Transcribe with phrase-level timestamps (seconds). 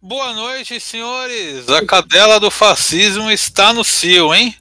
[0.00, 1.68] Boa noite, senhores.
[1.68, 4.54] A cadela do fascismo está no cio, hein?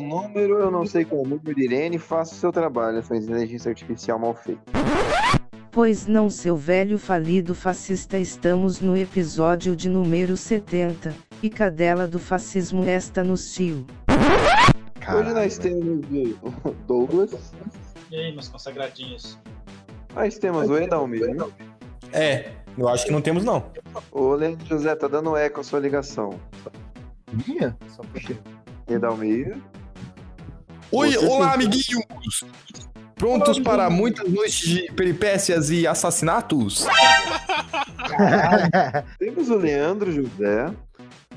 [0.00, 4.34] Número, eu não sei qual número Irene, faça o seu trabalho, sua inteligência artificial mal
[4.34, 4.62] feita.
[5.72, 12.18] Pois não, seu velho falido fascista, estamos no episódio de número 70, e cadela do
[12.18, 13.86] fascismo está no cio.
[15.08, 16.04] Hoje nós temos
[16.42, 17.52] o Douglas,
[18.10, 19.38] E aí, meus consagradinhos?
[20.14, 21.22] nós temos o Edalmir,
[22.12, 23.64] É, eu acho que não temos, não.
[24.10, 26.38] o Leandro José tá dando eco a sua ligação.
[27.46, 27.74] Minha?
[27.88, 28.36] Só porque.
[28.88, 29.56] Edalmir,
[30.90, 32.44] Oi, Você olá, amiguinhos!
[33.22, 36.84] Prontos para muitas noites de peripécias e assassinatos?
[39.16, 40.68] temos o Leandro José,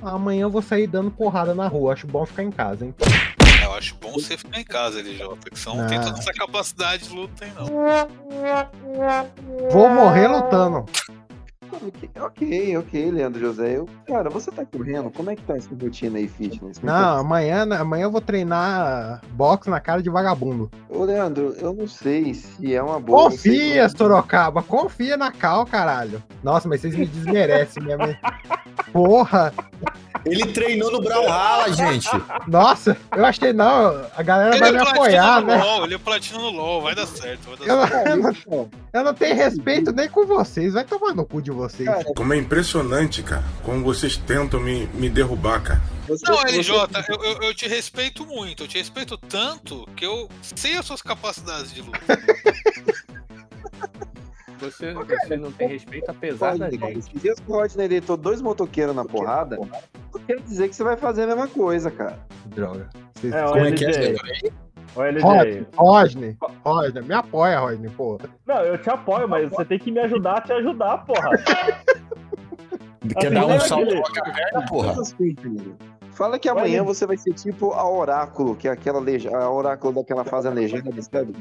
[0.02, 1.94] Amanhã eu vou sair dando porrada na rua.
[1.94, 2.96] Acho bom ficar em casa, hein?
[3.64, 5.20] Eu acho bom você ficar em casa, LJ,
[5.52, 6.02] que você não tem Ah.
[6.06, 7.68] toda essa capacidade de luta aí, não.
[9.70, 10.86] Vou morrer lutando.
[11.76, 15.70] Ok, ok, ok, Leandro José, eu, cara, você tá correndo, como é que tá essa
[15.82, 16.80] rotina aí, fitness?
[16.80, 20.70] Me Não, amanhã, amanhã eu vou treinar boxe na cara de vagabundo.
[20.90, 23.24] Ô, Leandro, eu não sei se é uma boa.
[23.24, 24.64] não sei Confia, como- Sorocaba.
[24.64, 26.22] Confia na Cal, caralho.
[26.44, 28.18] Nossa, mas vocês me desmerecem, minha mãe.
[28.92, 29.54] Porra.
[30.26, 32.10] Ele treinou no Brawlhalla, gente.
[32.48, 34.06] Nossa, eu achei não.
[34.18, 35.64] A galera vai me apoiar, no né?
[35.64, 38.08] LOL, ele é platino no LOL, vai dar certo, vai dar Eu, certo.
[38.10, 38.18] eu
[38.58, 40.74] não, eu não tenho respeito nem com vocês.
[40.74, 41.65] Vai tomar no cu de vocês.
[41.86, 45.82] Cara, Como é impressionante, cara, como vocês tentam me, me derrubar, cara.
[46.08, 50.06] você- Não, você- LJ, eu, eu, eu te respeito muito, eu te respeito tanto que
[50.06, 52.00] eu sei as suas capacidades de luta.
[54.60, 57.10] Você, você não tem respeito apesar da gente.
[57.20, 61.24] Que o Rodney deitou dois motoqueiros na porrada, não quer dizer que você vai fazer
[61.24, 62.18] a mesma coisa, cara.
[62.46, 62.90] Droga.
[63.16, 64.16] Vocês- É, Como é que é?
[64.96, 64.98] LJ.
[64.98, 65.22] O LJ.
[65.24, 68.20] Rodney, Rodney, Rodney, me apoia, Rodney, pô.
[68.46, 71.30] Não, eu te apoio, mas você tem que me ajudar a te ajudar, porra.
[73.20, 74.04] Quer Assim, dar um né, salto Guilherme?
[74.04, 74.96] com a caverna, porra?
[76.12, 76.84] Fala que amanhã Olha.
[76.84, 80.52] você vai ser tipo a Oráculo, que é aquela legenda, a Oráculo daquela fase a
[80.52, 81.34] legenda, sabe?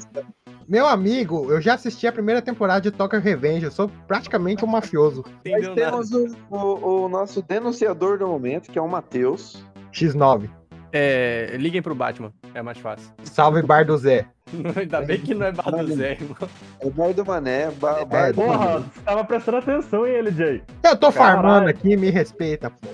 [0.69, 3.65] Meu amigo, eu já assisti a primeira temporada de Tokyo Revenge.
[3.67, 5.25] Eu sou praticamente um mafioso.
[5.47, 9.65] Nós temos o, o- o nosso denunciador do momento, que é o Matheus.
[9.93, 10.51] X9.
[10.93, 13.11] É, liguem pro Batman, é mais fácil.
[13.25, 14.27] Salve Bar do Zé.
[14.77, 16.37] Ainda bem que não é Bar do Zé, irmão.
[16.81, 18.79] É o Bar do Mané, Bar, bar do Porra, Mané.
[18.95, 20.63] você tava prestando atenção, hein, LJ?
[20.85, 21.43] Eu tô Caralho.
[21.43, 22.89] farmando aqui, me respeita, pô.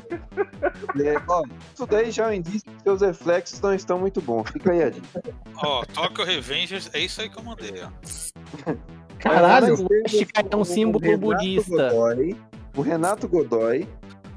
[1.03, 1.43] É, ó,
[1.75, 4.51] isso daí já é um indício que seus reflexos não estão muito bons.
[4.51, 5.23] Fica aí a dica.
[5.57, 8.75] Ó, Tokyo Revengers, é isso aí que eu mandei, ó.
[9.19, 9.77] Caralho.
[9.77, 11.91] Nós temos Chica é um o- o símbolo budista.
[11.91, 12.37] Godoy,
[12.77, 13.87] o Renato Godoy.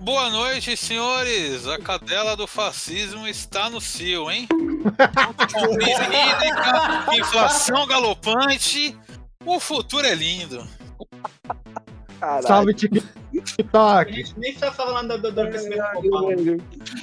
[0.04, 1.66] Boa noite, senhores.
[1.66, 4.50] A cadela do fascismo está no cio, hein?
[4.50, 8.98] Com crise hídrica, inflação galopante.
[9.46, 10.68] O futuro é lindo.
[12.20, 12.46] Caralho.
[12.46, 14.34] Salve TikTok.
[14.36, 16.32] Nem tá falando do, do, do crescimento global.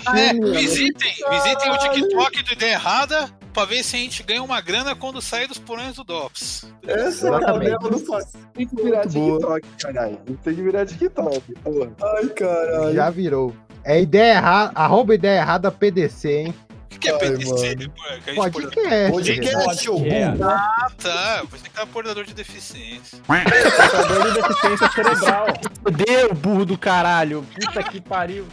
[0.05, 4.43] Ah, é, visitem, visitem o TikTok do Ideia Errada pra ver se a gente ganha
[4.43, 6.67] uma grana quando sair dos porões do DOPS.
[6.87, 7.71] Essa é a Exatamente.
[7.73, 8.27] cadela do.
[8.55, 9.03] Tem que virar.
[9.07, 10.19] TikTok, caralho.
[10.43, 11.55] Tem que virar TikTok.
[11.63, 11.91] porra.
[12.17, 12.95] Ai, caralho.
[12.95, 13.55] Já virou.
[13.85, 16.55] É ideia errada, arroba ideia errada PDC, hein?
[16.69, 17.53] O que, que é Ai, PDC?
[17.55, 17.89] a gente
[18.35, 19.11] pode- Podcast.
[19.13, 20.31] Podcast, É.
[20.31, 20.45] burro.
[20.45, 21.43] Ah, tá.
[21.51, 23.19] Você que é portador de deficiência.
[23.27, 25.47] Portador de deficiência cerebral.
[25.83, 27.43] Fudeu, burro do caralho.
[27.55, 28.47] Puta que pariu.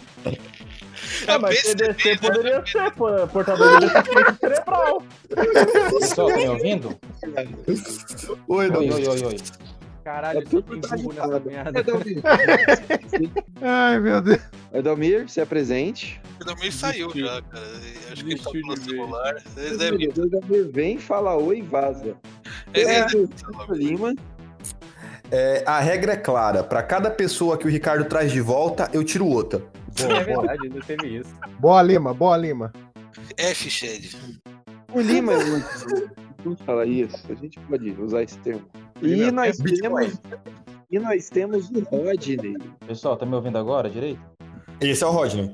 [1.28, 5.04] Ah, mas PCD, PDC poderia ser pô, portador de deficiência cerebral.
[6.00, 7.00] Pessoal, tá me ouvindo?
[8.48, 8.94] Oi, Oi, Davi.
[8.94, 9.38] oi, oi, oi.
[10.04, 11.80] Caralho, É só tudo tem burro nessa merda.
[11.82, 12.22] Edalmir,
[13.62, 14.40] Ai, meu Deus.
[14.74, 16.22] Edalmir, se apresente.
[16.40, 17.66] O Domir saiu já, cara.
[18.12, 19.36] Acho que ele tá Desistiu no celular.
[19.78, 22.16] Deve Edalmir vem, fala oi e vaza.
[22.74, 23.28] ele É, deve-
[23.72, 24.14] Lima.
[25.30, 26.64] É, a regra é clara.
[26.64, 29.62] Pra cada pessoa que o Ricardo traz de volta, eu tiro outra.
[30.04, 31.34] É verdade, ainda teve isso.
[31.60, 32.72] Boa Lima, boa Lima.
[33.38, 34.16] F, Shed.
[34.94, 35.68] O Lima é muito.
[36.46, 37.18] Não fala isso.
[37.32, 38.62] A gente pode usar esse termo.
[39.02, 40.22] E Lima nós temos.
[40.90, 42.56] E nós temos o Rodney.
[42.86, 44.22] Pessoal, tá me ouvindo agora direito?
[44.80, 45.52] Esse é o Rodney.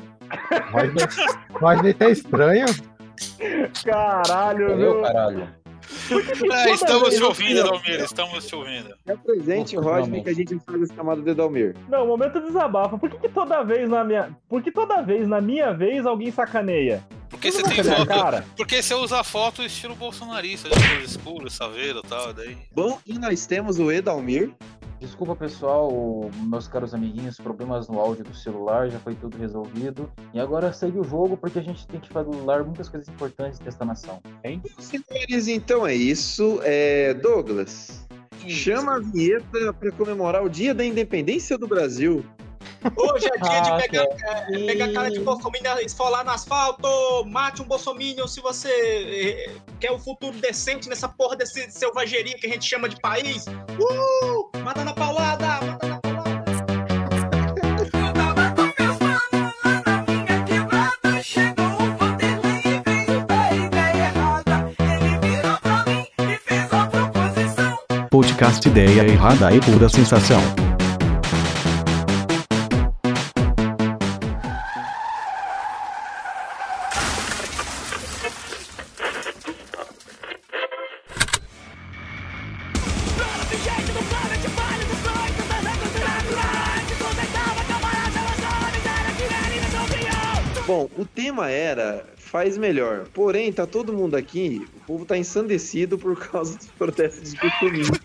[0.71, 1.05] Rodney,
[1.53, 2.65] Rodney tá estranho.
[3.83, 5.01] Caralho, Eu, viu?
[5.01, 5.47] caralho.
[6.51, 7.71] É, estamos te ouvindo, assim, ó.
[7.71, 7.99] Dalmir.
[8.01, 8.95] Estamos te ouvindo.
[9.05, 11.75] Se apresente, Ufa, Rodney, que a gente faz essa chamada de Edalmir.
[11.89, 12.97] Não, momento desabafa.
[12.97, 14.35] Por que, que toda vez na minha.
[14.49, 17.05] Por que toda vez na minha vez alguém sacaneia?
[17.29, 18.05] Porque você tem foto.
[18.05, 18.45] cara.
[18.55, 22.33] Porque você usa foto estilo bolsonarista, de escuro, saveiro e tal.
[22.33, 22.57] Daí.
[22.71, 24.51] Bom, e nós temos o Edalmir.
[25.03, 25.91] Desculpa, pessoal,
[26.43, 30.09] meus caros amiguinhos, problemas no áudio do celular, já foi tudo resolvido.
[30.33, 33.83] E agora segue o jogo, porque a gente tem que falar muitas coisas importantes desta
[33.83, 34.61] nação, hein?
[34.79, 36.61] Senhores, então é isso.
[36.63, 38.07] É, Douglas,
[38.47, 42.23] chama a vinheta para comemorar o Dia da Independência do Brasil.
[42.95, 46.31] Hoje é dia Ah, de pegar, que é, pegar cara de bolsominion e esfolar no
[46.31, 46.87] asfalto.
[47.25, 52.45] Mate um bolsominion se você é, quer um futuro decente nessa porra desse selvageria que
[52.45, 53.45] a gente chama de país.
[53.47, 54.57] Uh!
[54.59, 55.47] Mata na paulada!
[55.61, 56.13] Mata na paulada!
[68.09, 70.39] Podcast Ideia Errada e Pura Sensação.
[92.33, 93.05] Faz melhor.
[93.13, 98.01] Porém, tá todo mundo aqui, o povo tá ensandecido por causa dos protestos bolsonaristas.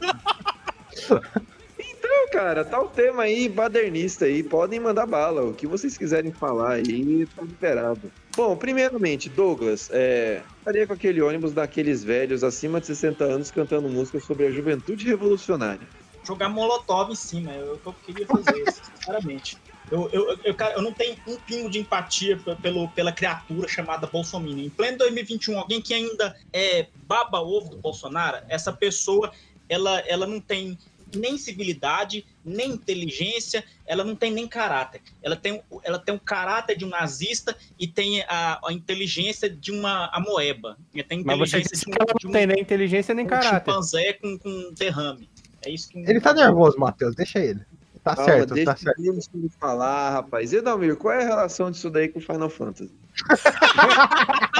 [1.80, 6.32] Então, cara, tá o tema aí, badernista aí, podem mandar bala, o que vocês quiserem
[6.32, 8.10] falar aí, tá liberado.
[8.36, 13.88] Bom, primeiramente, Douglas, é, estaria com aquele ônibus daqueles velhos acima de 60 anos cantando
[13.88, 15.86] música sobre a juventude revolucionária.
[16.24, 19.58] Jogar molotov em cima, que eu queria fazer, sinceramente.
[19.90, 24.58] Eu, eu, eu, eu não tenho um pingo de empatia pelo, pela criatura chamada Bolsonaro.
[24.58, 29.32] Em pleno 2021, alguém que ainda é baba-ovo do Bolsonaro, essa pessoa,
[29.68, 30.78] ela, ela não tem
[31.16, 35.00] nem civilidade, nem inteligência, ela não tem nem caráter.
[35.22, 39.48] Ela tem, o- ela tem o caráter de um nazista e tem a, a inteligência
[39.48, 40.76] de uma amoeba.
[40.94, 43.14] Ela tem Mas você disse de um, que ela de não um, tem nem inteligência
[43.14, 43.70] nem um caráter.
[43.70, 45.30] chimpanzé com, com derrame.
[45.64, 47.60] É isso que Ele tá nervoso, Matheus, deixa ele.
[48.08, 49.02] Tá Calma, certo, deixa tá certo.
[49.02, 50.50] ele falar, rapaz.
[50.50, 52.90] Edalmir, qual é a relação disso daí com Final Fantasy?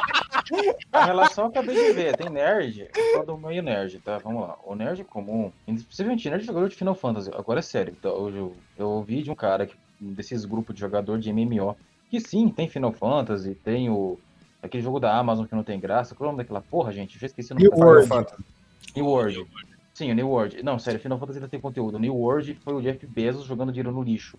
[0.92, 4.16] A relação eu acabei de ver, tem nerd, eu falo do meio nerd, tá?
[4.18, 4.56] Vamos lá.
[4.64, 8.10] O nerd comum, especialmente nerd jogador de Final Fantasy, agora é sério, tá?
[8.10, 11.76] Hoje eu, eu ouvi de um cara que, desses grupos de jogador de MMO,
[12.10, 14.18] que sim, tem Final Fantasy, tem o
[14.62, 17.14] aquele jogo da Amazon que não tem graça, qual é o nome daquela porra, gente?
[17.14, 18.08] Eu já esqueci o nome daquela World.
[18.96, 19.46] New World.
[19.98, 20.62] Sim, o New World.
[20.62, 21.96] Não, sério, Final Fantasy tem conteúdo.
[21.96, 24.38] O New World foi o Jeff Bezos jogando dinheiro no lixo.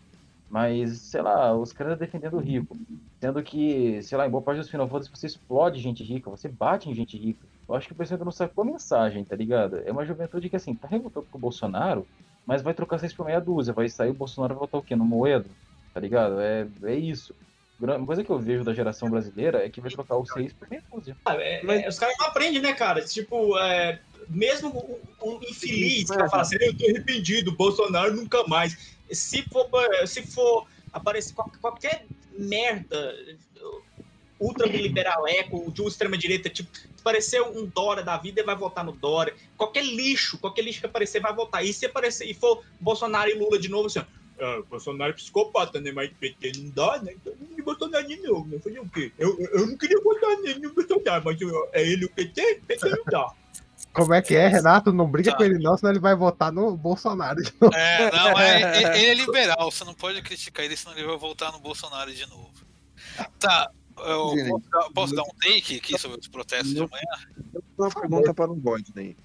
[0.50, 2.78] Mas, sei lá, os caras defendendo o rico.
[3.20, 6.48] Sendo que, sei lá, em boa parte dos Final Fantasy você explode gente rica, você
[6.48, 7.46] bate em gente rica.
[7.68, 9.82] Eu acho que o pessoal não sacou a mensagem, tá ligado?
[9.84, 12.08] É uma juventude que, assim, tá revoltando com o Bolsonaro,
[12.46, 13.74] mas vai trocar seis por meia dúzia.
[13.74, 14.96] Vai sair o Bolsonaro vai votar o quê?
[14.96, 15.50] No Moedo?
[15.94, 16.40] Tá ligado?
[16.40, 17.36] É, é isso.
[17.80, 20.70] Uma coisa que eu vejo da geração brasileira é que vai trocar o seis por
[20.70, 21.18] meia dúzia.
[21.24, 23.04] Ah, é- é- os caras não aprendem, né, cara?
[23.06, 28.44] Tipo, é, mesmo o, o infeliz que vai falar assim, eu tô arrependido, Bolsonaro nunca
[28.48, 28.98] mais.
[29.10, 29.70] Se for,
[30.06, 32.06] se for aparecer qual- qualquer
[32.38, 33.16] merda
[34.40, 39.34] ultraliberaleco de extrema-direita, tipo, se aparecer um Dória da vida, ele vai votar no Dória.
[39.58, 41.66] Qualquer lixo, qualquer lixo que aparecer, vai votar.
[41.66, 44.02] E se aparecer e for Bolsonaro e Lula de novo, assim,
[44.41, 45.91] ah, Bolsonaro é psicopata, né?
[45.91, 47.13] Mas PT não dá, né?
[47.15, 48.59] Então não Bolsonaro de novo, né?
[48.59, 49.12] Fazer o quê?
[49.18, 52.62] Eu, eu, não queria votar nele no Bolsonaro, mas eu- é ele o PT?
[52.68, 53.31] PT não dá.
[53.94, 54.94] Como é que é, Renato?
[54.94, 55.38] Não briga Tá.
[55.38, 57.75] com ele não, senão ele vai votar no Bolsonaro de novo.
[57.75, 58.62] É, não, é,
[58.97, 62.13] é- ele é liberal, você não pode criticar ele, senão ele vai voltar no Bolsonaro
[62.13, 62.51] de novo.
[63.39, 67.01] Tá, eu posso dar, posso dar um take aqui sobre os protestos de amanhã?
[67.53, 69.17] Eu tenho uma pergunta para o Rodney.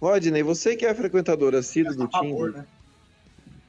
[0.00, 2.66] Rodney, você que é frequentador assíduo do Tinder, né?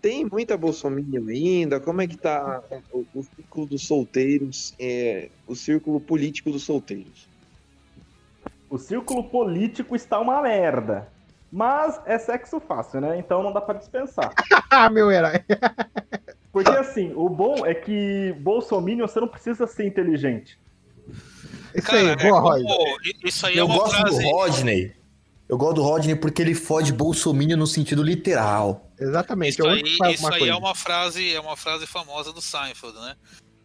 [0.03, 1.79] Tem muita bolsominion ainda?
[1.79, 7.25] Como é que tá o, o círculo dos solteiros, é, o círculo político dos solteiros?
[8.69, 11.07] O círculo político está uma merda.
[11.49, 13.17] Mas é sexo fácil, né?
[13.17, 14.33] Então não dá pra dispensar.
[14.69, 15.39] Ah, meu herói.
[16.51, 20.59] Porque assim, o bom é que Bolsominion você não precisa ser inteligente.
[21.73, 23.13] Isso Cara, aí, é boa, como- Roy.
[23.23, 24.21] isso aí é Eu uma gosto frase.
[24.21, 24.91] do Rodney.
[25.53, 28.89] Eu gosto do Rodney porque ele fode bolsominion no sentido literal.
[28.99, 29.51] Exatamente.
[29.59, 30.51] Isso é aí, isso aí coisa.
[30.51, 33.15] é uma frase, é uma frase famosa do Seinfeld, né?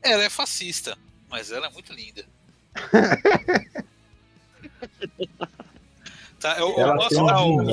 [0.02, 0.99] Ela é fascista,
[1.30, 2.26] mas ela é muito linda.
[6.38, 7.71] tá, eu, eu posso dar um,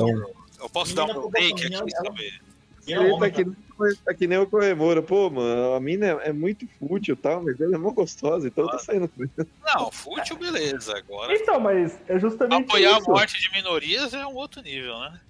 [0.60, 2.22] eu posso dar um Menina, take ela- aqui, sabe?
[2.22, 2.55] E ela
[2.92, 5.02] Ele homem, tá que, nem- tá que nem o Corremora.
[5.02, 8.46] Pô, mano, a mina é, é muito fútil e tal, mas ela é mó gostosa,
[8.48, 9.46] então eu tô saindo com ela.
[9.64, 10.96] Não, fútil, beleza.
[10.96, 13.10] Agora, Então, mas é justamente apoiar isso.
[13.10, 15.20] a morte de minorias é um outro nível, né?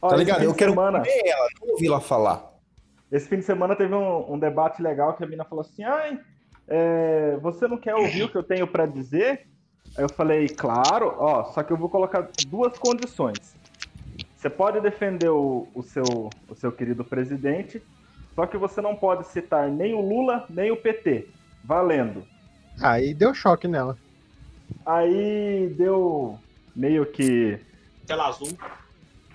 [0.00, 0.42] Ó, Tá ligado?
[0.42, 2.52] Eu quero semana, ver ela, não ouvi ela falar.
[3.10, 6.18] Esse fim de semana teve um, um debate legal que a mina falou assim: ai,
[6.68, 9.46] é, você não quer ouvir o que eu tenho pra dizer?
[9.96, 13.54] Aí eu falei, claro, ó, só que eu vou colocar duas condições.
[14.46, 17.82] Você pode defender o, o seu, o seu querido presidente,
[18.32, 21.26] só que você não pode citar nem o Lula, nem o PT.
[21.64, 22.22] Valendo.
[22.80, 23.98] Aí deu choque nela.
[24.86, 26.38] Aí deu
[26.76, 27.58] meio que
[28.06, 28.56] Tela azul.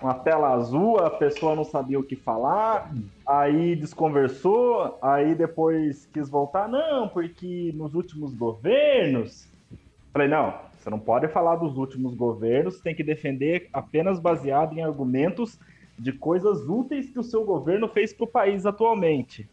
[0.00, 2.90] uma tela azul, a pessoa não sabia o que falar,
[3.26, 9.46] aí desconversou, aí depois quis voltar, não, porque nos últimos governos.
[10.10, 14.82] Falei, não, você não pode falar dos últimos governos, tem que defender apenas baseado em
[14.82, 15.56] argumentos
[15.96, 19.48] de coisas úteis que o seu governo fez para o país atualmente.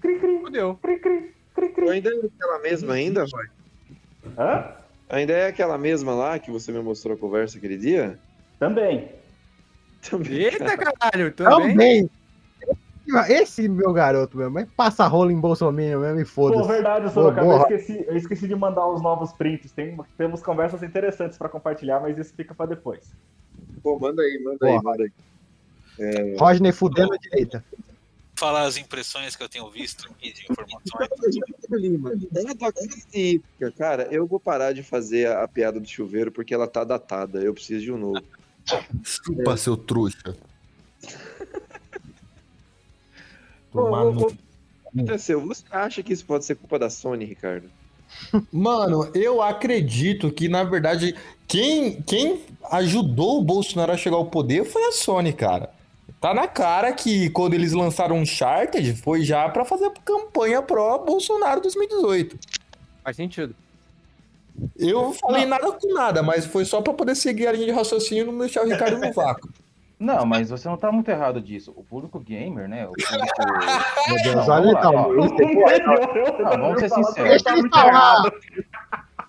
[0.00, 0.78] Cri, cri, Fudeu.
[0.80, 1.88] cri, cri, cri, cri.
[1.90, 3.46] Ainda é aquela mesma ainda, Roy?
[4.38, 4.74] Hã?
[5.10, 8.18] Ainda é aquela mesma lá que você me mostrou a conversa aquele dia?
[8.58, 9.10] Também.
[10.08, 10.32] Também.
[10.32, 11.68] Eita caralho, também.
[11.68, 12.10] Também.
[13.28, 16.68] Esse meu garoto mesmo, é passa rolo em Bolsonaro mesmo e Pô, foda-se.
[16.68, 19.72] verdade, Sorocaba, Boa, eu esqueci, eu esqueci de mandar os novos prints.
[19.72, 23.12] Tem, temos conversas interessantes para compartilhar, mas isso fica para depois.
[23.82, 26.36] Pô, manda aí, manda aí, manda aí.
[26.38, 27.64] Rodney fudendo a direita.
[28.36, 31.34] Falar as impressões que eu tenho visto aqui de informações.
[33.12, 36.84] Hídrica, cara, eu vou parar de fazer a, a piada do chuveiro porque ela tá
[36.84, 37.40] datada.
[37.40, 38.22] Eu preciso de um novo.
[39.02, 40.36] Chupa, seu trouxa.
[43.78, 44.32] Ô, ô, ô,
[44.86, 45.40] aconteceu?
[45.46, 47.68] Você acha que isso pode ser culpa da Sony, Ricardo?
[48.52, 51.14] Mano, eu acredito que, na verdade,
[51.46, 55.70] quem, quem ajudou o Bolsonaro a chegar ao poder foi a Sony, cara.
[56.20, 62.36] Tá na cara que quando eles lançaram Uncharted foi já pra fazer campanha pró-Bolsonaro 2018.
[63.04, 63.54] Faz sentido.
[64.76, 68.24] Eu falei nada com nada, mas foi só pra poder seguir a linha de raciocínio
[68.24, 69.48] e não deixar o Ricardo no vácuo.
[69.98, 71.72] Não, mas você não tá muito errado disso.
[71.76, 72.86] O público gamer, né?
[72.86, 74.08] O público.
[74.08, 75.50] Meu Deus, Não, olha vamos então.
[75.50, 77.30] isso é- vamos ser sinceros.
[77.42, 78.22] Deixa ele falar.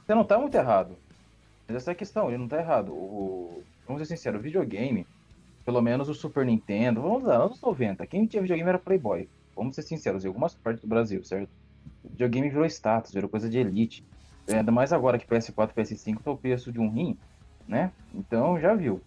[0.05, 0.95] Você não tá muito errado.
[1.67, 2.91] Mas essa é a questão, ele não tá errado.
[2.91, 5.05] O, vamos ser sinceros, o videogame,
[5.65, 9.27] pelo menos o Super Nintendo, vamos lá, anos 90, quem tinha videogame era Playboy.
[9.55, 11.49] Vamos ser sinceros, em algumas partes do Brasil, certo?
[12.03, 14.03] O videogame virou status, virou coisa de elite.
[14.47, 17.15] Ainda mais agora que PS4 e PS5 tá o preço de um rim,
[17.67, 17.91] né?
[18.15, 18.99] Então já viu.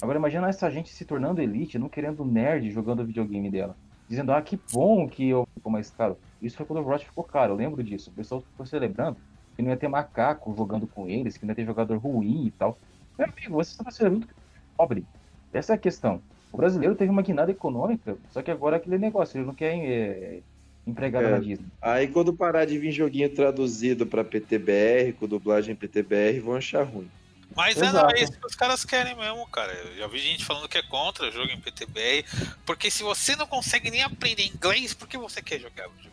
[0.00, 3.76] Agora imagina essa gente se tornando elite, não querendo nerd jogando o videogame dela.
[4.08, 6.16] Dizendo, ah, que bom que eu ficou mais caro.
[6.42, 8.10] Isso foi quando o Overwatch ficou caro, eu lembro disso.
[8.10, 9.16] O pessoal ficou celebrando
[9.54, 12.50] que não ia ter macaco jogando com eles, que não ia ter jogador ruim e
[12.50, 12.78] tal.
[13.18, 14.28] Meu amigo, você está sendo muito
[14.76, 15.04] pobre.
[15.52, 16.20] Essa é a questão.
[16.52, 19.74] O brasileiro teve uma guinada econômica, só que agora é aquele negócio, ele não quer
[19.76, 20.40] é,
[20.86, 21.30] empregado É.
[21.30, 21.66] na Disney.
[21.80, 27.08] Aí quando parar de vir joguinho traduzido pra PTBR, com dublagem PTBR, vão achar ruim.
[27.54, 28.14] Mas é, Exato.
[28.14, 29.72] é isso que os caras querem mesmo, cara.
[29.72, 32.24] Eu já vi gente falando que é contra o jogo em PTBR.
[32.64, 36.10] Porque se você não consegue nem aprender inglês, por que você quer jogar videogame?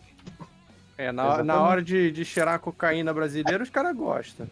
[0.97, 4.49] É, na, na hora de, de cheirar cocaína brasileira, os caras gostam.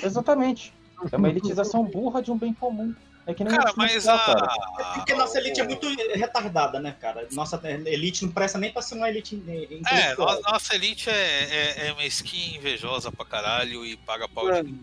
[0.00, 0.72] Exatamente.
[1.10, 2.94] É uma elitização burra de um bem comum.
[3.26, 4.18] É que nem Cara, o mas a.
[4.18, 4.48] cara.
[4.94, 7.26] Porque nossa elite é muito retardada, né, cara?
[7.32, 9.42] Nossa elite não presta nem pra ser uma elite
[9.90, 14.74] É, nossa elite é, é, é uma skin invejosa pra caralho e paga pau de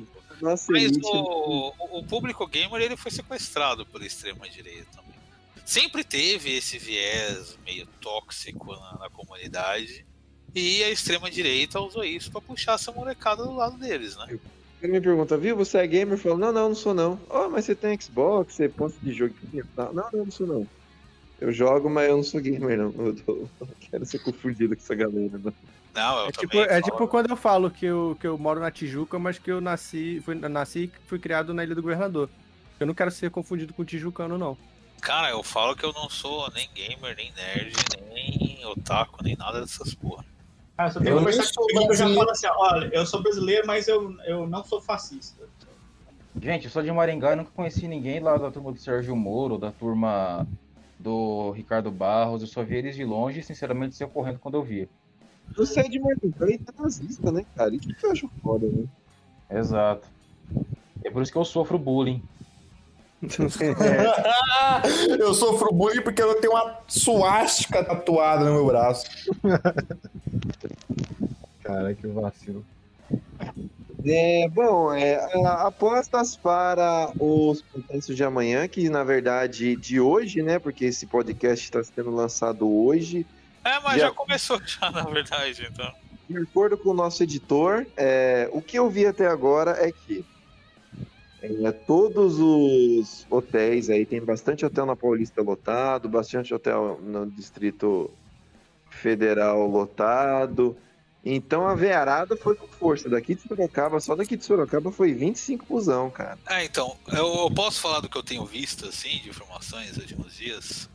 [0.42, 1.06] Nossa, Mas elite.
[1.08, 5.18] o, o- o público gamer ele foi sequestrado pela extrema direita também.
[5.66, 10.06] Sempre teve esse viés meio tóxico na, na comunidade
[10.56, 14.40] e a extrema direita usou isso pra puxar essa molecada do lado deles, né?
[14.82, 16.14] Ele me pergunta, viu, você é gamer?
[16.14, 17.20] Eu falo, não, não, não sou não.
[17.30, 19.92] Oh, mas você tem Xbox, você posta de joguinho e tal.
[19.94, 20.68] Não, não, não sou não.
[21.42, 22.94] Eu jogo, mas eu não sou gamer, não.
[23.06, 25.54] Eu tô- não quero ser confundido com essa galera, não.
[25.98, 28.60] Não, eu É tipo, também é tipo quando eu falo que eu, que eu moro
[28.60, 32.30] na Tijuca, mas que eu nasci, fui, nasci e fui criado na Ilha do Governador.
[32.80, 34.56] Eu não quero ser confundido com tijucano, não.
[35.02, 37.76] Cara, eu falo que eu não sou nem gamer, nem nerd,
[38.14, 40.24] nem otaku, nem nada dessas porra.
[40.78, 42.16] Ah, eu só Eu sou eu já brasileiro.
[42.16, 45.50] falo assim, ó, olha, eu sou brasileiro, mas eu, eu não sou fascista.
[46.40, 49.58] Gente, eu sou de Maringá e nunca conheci ninguém lá da turma do Sérgio Moro,
[49.58, 50.48] da turma
[51.00, 52.44] do Ricardo Barros.
[52.44, 54.88] Eu só vi eles de longe e, sinceramente, saí correndo quando eu vi.
[55.56, 57.74] Você é de Maringá e tá nazista, né, cara?
[57.76, 58.84] Isso que eu acho foda, né?
[59.50, 60.08] Exato.
[61.04, 62.22] É por isso que eu sofro bullying.
[65.20, 69.06] eu sofro bullying porque eu tenho uma suástica tatuada no meu braço.
[71.64, 72.64] Cara, que vacilo.
[74.06, 80.60] É, bom, é, apostas para os protestos de amanhã, que na verdade de hoje, né?
[80.60, 83.26] Porque esse podcast está sendo lançado hoje.
[83.68, 85.92] É, mas Já- já começou já, na verdade, então.
[86.30, 90.26] De acordo com o nosso editor, é, o que eu vi até agora é que
[91.42, 98.10] é, todos os hotéis aí, tem bastante hotel na Paulista lotado, bastante hotel no Distrito
[98.90, 100.76] Federal lotado,
[101.24, 103.10] Então a veiarada foi com força.
[103.10, 106.38] Daqui de Sorocaba, só daqui de Sorocaba foi 25 busão, cara.
[106.48, 109.98] É, então, eu, eu posso falar do que eu tenho visto, assim, de informações nos
[109.98, 110.90] últimos dias.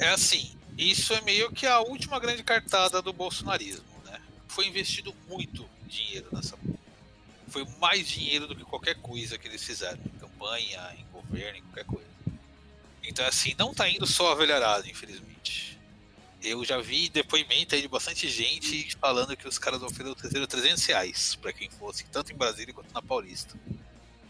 [0.00, 4.18] É assim, isso é meio que a última grande cartada do bolsonarismo, né?
[4.48, 6.56] Foi investido muito dinheiro nessa.
[7.48, 11.62] Foi mais dinheiro do que qualquer coisa que eles fizeram, em campanha, em governo, em
[11.62, 12.08] qualquer coisa.
[13.02, 15.78] Então, assim, não tá indo só a velharada, infelizmente.
[16.42, 21.34] Eu já vi depoimento aí de bastante gente falando que os caras ofereceram 300 reais
[21.34, 23.58] pra quem fosse, tanto em Brasília quanto na Paulista.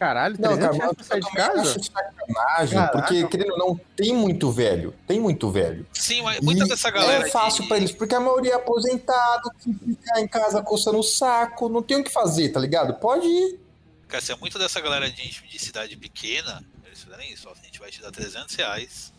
[0.01, 1.83] Caralho, Não, 300 cara, reais mas pra sair de casa?
[1.85, 2.99] sacanagem, Caraca.
[2.99, 4.95] porque, querendo ou não, tem muito velho.
[5.07, 5.87] Tem muito velho.
[5.93, 7.27] Sim, mas muita E dessa galera.
[7.27, 10.99] É fácil de- pra eles, porque a maioria é aposentado, que fica em casa coçando
[10.99, 12.95] o saco, não tem o que fazer, tá ligado?
[12.95, 13.61] Pode ir.
[14.09, 17.65] Cara, se é muito dessa galera de, de cidade pequena, eles fizeram isso, ó, a
[17.65, 19.13] gente vai te dar 300 reais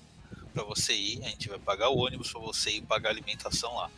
[0.54, 3.12] pra você ir, a gente vai pagar o ônibus pra você ir e pagar a
[3.12, 3.90] alimentação lá.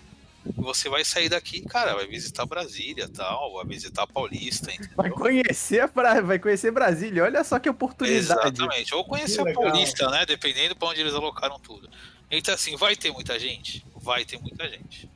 [0.46, 4.96] E você vai sair daqui, cara, vai visitar Brasília tal, vai visitar Paulista, entendeu?
[4.96, 6.22] Vai conhecer, a pra...
[6.22, 7.24] vai conhecer Brasília.
[7.24, 8.48] Olha só que oportunidade.
[8.48, 8.94] Exatamente.
[8.94, 9.54] Ou conhecer a.
[9.54, 10.26] Paulista, né?
[10.26, 11.90] Dependendo pra onde eles alocaram tudo.
[12.30, 13.86] Então, assim, vai ter muita gente?
[13.96, 15.10] Vai ter muita gente.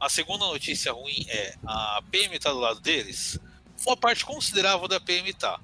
[0.00, 3.38] A segunda notícia ruim é a PM tá do lado deles.
[3.86, 5.58] Uma parte considerável da PM tá.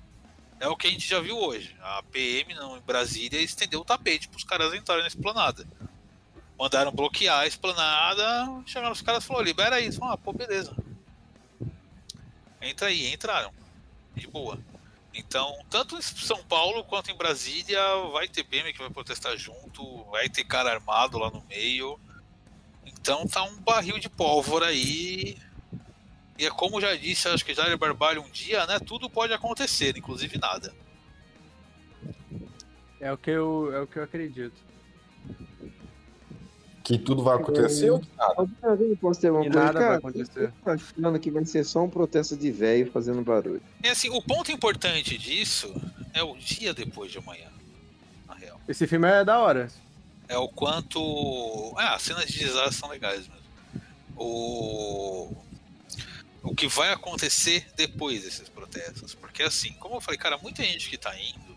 [0.59, 1.75] É o que a gente já viu hoje.
[1.81, 5.67] A PM não, em Brasília estendeu o tapete pros caras entrarem na esplanada.
[6.61, 10.05] Mandaram bloquear a esplanada, chegaram os caras e falaram, libera isso.
[10.05, 10.77] Ah, pô, beleza.
[12.61, 13.51] Entra aí, entraram.
[14.15, 14.59] De boa.
[15.15, 17.81] Então, tanto em São Paulo quanto em Brasília,
[18.13, 21.99] vai ter PM que vai protestar junto, vai ter cara armado lá no meio.
[22.85, 25.39] Então tá um barril de pólvora aí.
[26.39, 28.79] E é como já disse, acho que já Barbalho um dia, né?
[28.79, 30.75] Tudo pode acontecer, inclusive nada.
[33.01, 34.70] É o que eu, é o que eu acredito.
[36.83, 38.35] Que tudo vai acontecer ou que nada?
[38.37, 40.45] Ter E coisa, nada vai cara, acontecer.
[40.45, 43.63] eu tô achando que vai ser só um protesto de velho fazendo barulho.
[43.85, 45.73] E assim, o ponto importante disso
[46.15, 47.49] é o dia depois de amanhã.
[48.27, 48.59] Na real.
[48.67, 49.71] Esse filme é da hora.
[50.27, 51.75] É o quanto.
[51.77, 53.83] Ah, as cenas de desastre são legais mesmo.
[54.17, 55.35] O.
[56.43, 59.15] O que vai acontecer depois desses protestos.
[59.15, 61.51] Porque assim, como eu falei, cara, muita gente que tá indo.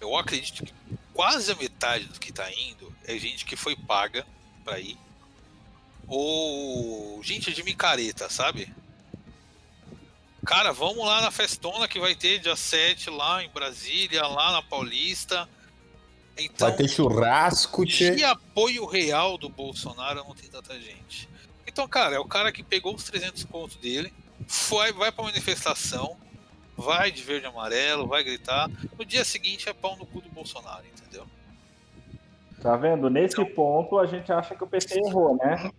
[0.00, 0.72] Eu acredito que
[1.16, 4.26] quase a metade do que tá indo é gente que foi paga
[4.62, 4.98] pra ir.
[6.06, 8.72] Ou gente de micareta, sabe?
[10.44, 14.62] Cara, vamos lá na festona que vai ter dia 7 lá em Brasília, lá na
[14.62, 15.48] Paulista.
[16.38, 18.14] Então, Vai ter churrasco, tchê.
[18.14, 21.28] de apoio real do Bolsonaro não tem tanta gente.
[21.66, 24.12] Então, cara, é o cara que pegou os 300 contos dele,
[24.46, 26.16] foi, vai pra manifestação,
[26.76, 28.68] vai de verde e amarelo, vai gritar.
[28.98, 30.84] No dia seguinte é pau no cu do Bolsonaro?
[32.60, 33.08] Tá vendo?
[33.10, 35.70] Nesse ponto a gente acha que o PT errou, né?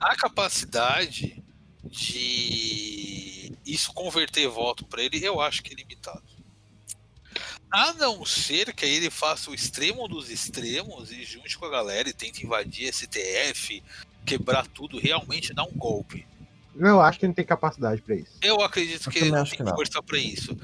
[0.00, 1.42] A capacidade
[1.84, 6.22] de isso converter voto pra ele, eu acho que é limitado.
[7.70, 12.08] A não ser que ele faça o extremo dos extremos e junte com a galera
[12.08, 13.82] e tente invadir STF,
[14.26, 16.26] quebrar tudo, realmente dar um golpe.
[16.76, 18.32] Eu acho que não tem capacidade pra isso.
[18.42, 19.74] Eu acredito Eu que ele não tem que não.
[19.74, 20.56] força pra isso.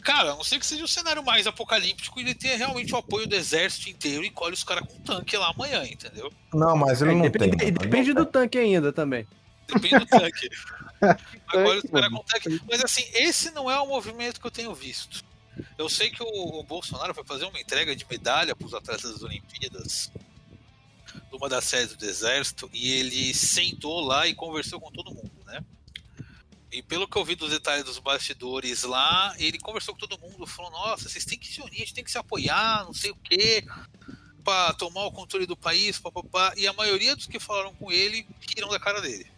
[0.00, 2.96] Cara, a não ser que seja o cenário mais apocalíptico e ele tenha realmente o
[2.96, 6.32] apoio do exército inteiro e colhe os caras com tanque lá amanhã, entendeu?
[6.52, 7.66] Não, mas ele É, não depende, tem.
[7.72, 7.78] mano.
[7.78, 9.26] depende do tanque ainda também.
[9.66, 10.48] Depende do tanque.
[11.48, 12.60] Agora os caras com tanque.
[12.68, 15.24] Mas assim, esse não é o movimento que eu tenho visto.
[15.76, 16.26] Eu sei que o,
[16.60, 20.10] o Bolsonaro foi fazer uma entrega de medalha para os atletas das Olimpíadas,
[21.30, 25.29] numa das sedes do Exército, e ele sentou lá e conversou com todo mundo, né?
[26.72, 30.46] E pelo que eu vi dos detalhes dos bastidores lá, ele conversou com todo mundo,
[30.46, 33.10] falou: Nossa, vocês têm que se unir, a gente tem que se apoiar, não sei
[33.10, 33.64] o quê,
[34.44, 36.52] para tomar o controle do país, papapá.
[36.56, 39.30] E a maioria dos que falaram com ele riram da cara dele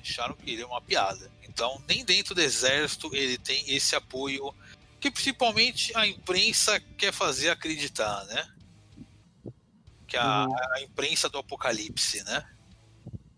[0.00, 1.30] acharam que ele é uma piada.
[1.42, 4.54] Então, nem dentro do exército ele tem esse apoio
[5.00, 8.48] que principalmente a imprensa quer fazer acreditar, né?
[10.06, 12.44] Que a, a imprensa do apocalipse, né?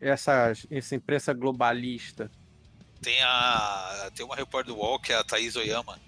[0.00, 2.30] Essa, essa imprensa globalista.
[3.02, 5.98] Tem a tem uma repórter do UOL que é a Thaís Oyama.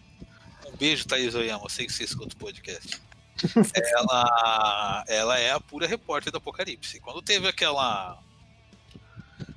[0.66, 1.64] Um beijo, Thaís Oyama.
[1.64, 3.00] Eu sei que você escuta o podcast.
[3.74, 7.00] ela, ela é a pura repórter do apocalipse.
[7.00, 8.18] Quando teve aquela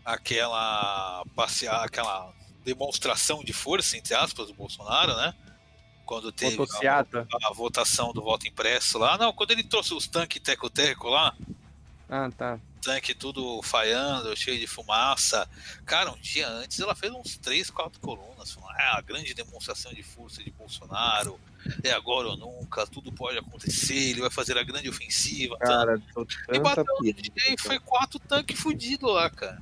[0.04, 2.32] aquela passear, aquela
[2.63, 5.34] demonstração de força entre aspas do Bolsonaro, né?
[6.06, 7.06] Quando teve a,
[7.50, 11.36] a votação do voto impresso lá, não, quando ele trouxe os tanques teco-teco lá,
[12.08, 12.60] Ah, tá.
[12.86, 15.50] Tanque tudo falhando, cheio de fumaça.
[15.86, 19.91] Cara, um dia antes ela fez uns três, quatro colunas, falando, ah, a grande demonstração
[19.91, 21.39] de força de Bolsonaro,
[21.84, 25.58] é agora ou nunca, tudo pode acontecer, ele vai fazer a grande ofensiva.
[25.58, 29.62] Cara, tô e bateu e foi quatro tanques fudidos lá, cara.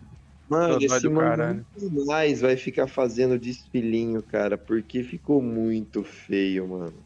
[0.50, 6.04] Mano, Dodói esse do mano nunca mais vai ficar fazendo desfilinho, cara, porque ficou muito
[6.04, 7.02] feio, mano.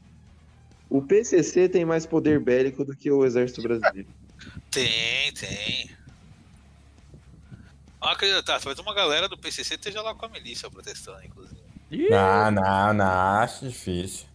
[0.89, 4.07] O PCC tem mais poder bélico do que o Exército Brasileiro.
[4.71, 5.96] Tem, tem.
[8.01, 11.59] Não acreditar, talvez uma galera do PCC esteja lá com a milícia protestando, inclusive.
[12.09, 14.27] Não, não, não, acho difícil.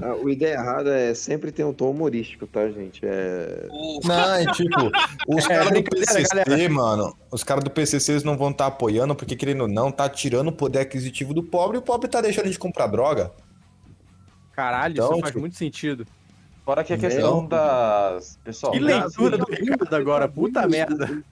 [0.00, 3.00] Ah, o ideia errada é sempre ter um tom humorístico, tá, gente?
[3.02, 3.66] É...
[4.04, 4.90] Não, é tipo,
[5.26, 6.68] os É, caras do PCC, galera.
[6.72, 10.08] mano, os caras do PCC eles não vão estar apoiando, porque querendo ou não, tá
[10.08, 13.32] tirando o poder aquisitivo do pobre e o pobre tá deixando de comprar droga.
[14.52, 16.06] Caralho, Então, isso faz tipo- muito sentido.
[16.64, 17.46] Fora que a questão Não.
[17.48, 18.38] das.
[18.44, 21.22] Pessoal, Que leitura do Ricardo agora, puta merda.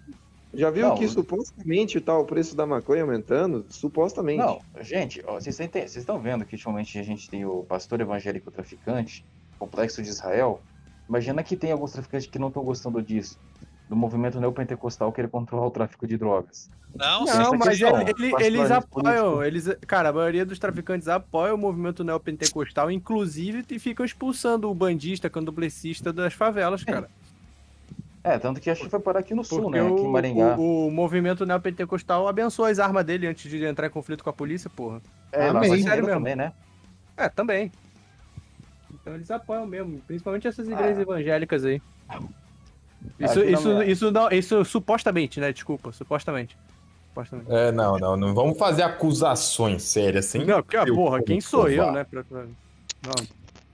[0.57, 3.67] Já viu Não, que supostamente tá o preço da maconha aumentando?
[3.69, 4.39] Supostamente.
[4.39, 5.59] Não, gente, ó, vocês
[5.97, 9.25] estão vendo que ultimamente a gente tem o pastor evangélico traficante,
[9.59, 10.63] complexo de Israel.
[11.09, 13.39] Imagina que tem alguns traficantes que não estão gostando disso,
[13.89, 16.69] do movimento neopentecostal querer controlar o tráfico de drogas.
[16.99, 19.43] Não, Sim, Não, mas questão, ele- ele- eles apoiam, político.
[19.45, 24.75] eles, cara, a maioria dos traficantes apoia o movimento neopentecostal, inclusive e ficam expulsando o
[24.75, 27.11] bandista, candomblessista das favelas, cara.
[28.29, 29.87] É, tanto que acho que foi parar aqui no sul, Porque né?
[29.87, 30.57] Aqui em o, Maringá.
[30.59, 34.33] o, o movimento neopentecostal abençoa as armas dele antes de entrar em conflito com a
[34.33, 35.01] polícia, porra.
[35.31, 36.09] É, lá Sério mesmo.
[36.09, 36.53] também, né?
[37.17, 37.71] É, também.
[38.93, 41.81] Então eles apoiam mesmo, principalmente essas igrejas evangélicas aí.
[43.21, 45.53] Isso, isso, minha- isso, não, isso supostamente, né?
[45.53, 46.59] Desculpa, supostamente.
[47.11, 47.53] Supostamente.
[47.53, 50.45] É, não, não, não vamos fazer acusações sérias, assim.
[50.45, 51.93] Não, porque, Eu porra, quem sou eu, provar.
[51.93, 52.05] né?
[52.05, 53.27] pra- pra- Não.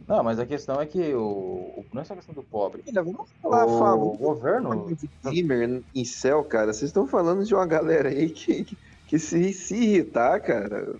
[0.06, 2.82] Não, mas a questão é que o, o- não é só a questão do pobre.
[2.88, 4.94] Olha, vamos falar O favor governo.
[4.96, 6.72] de gamer em céu, cara.
[6.72, 10.94] Vocês estão falando de uma galera aí que, que, que se, se irritar, cara.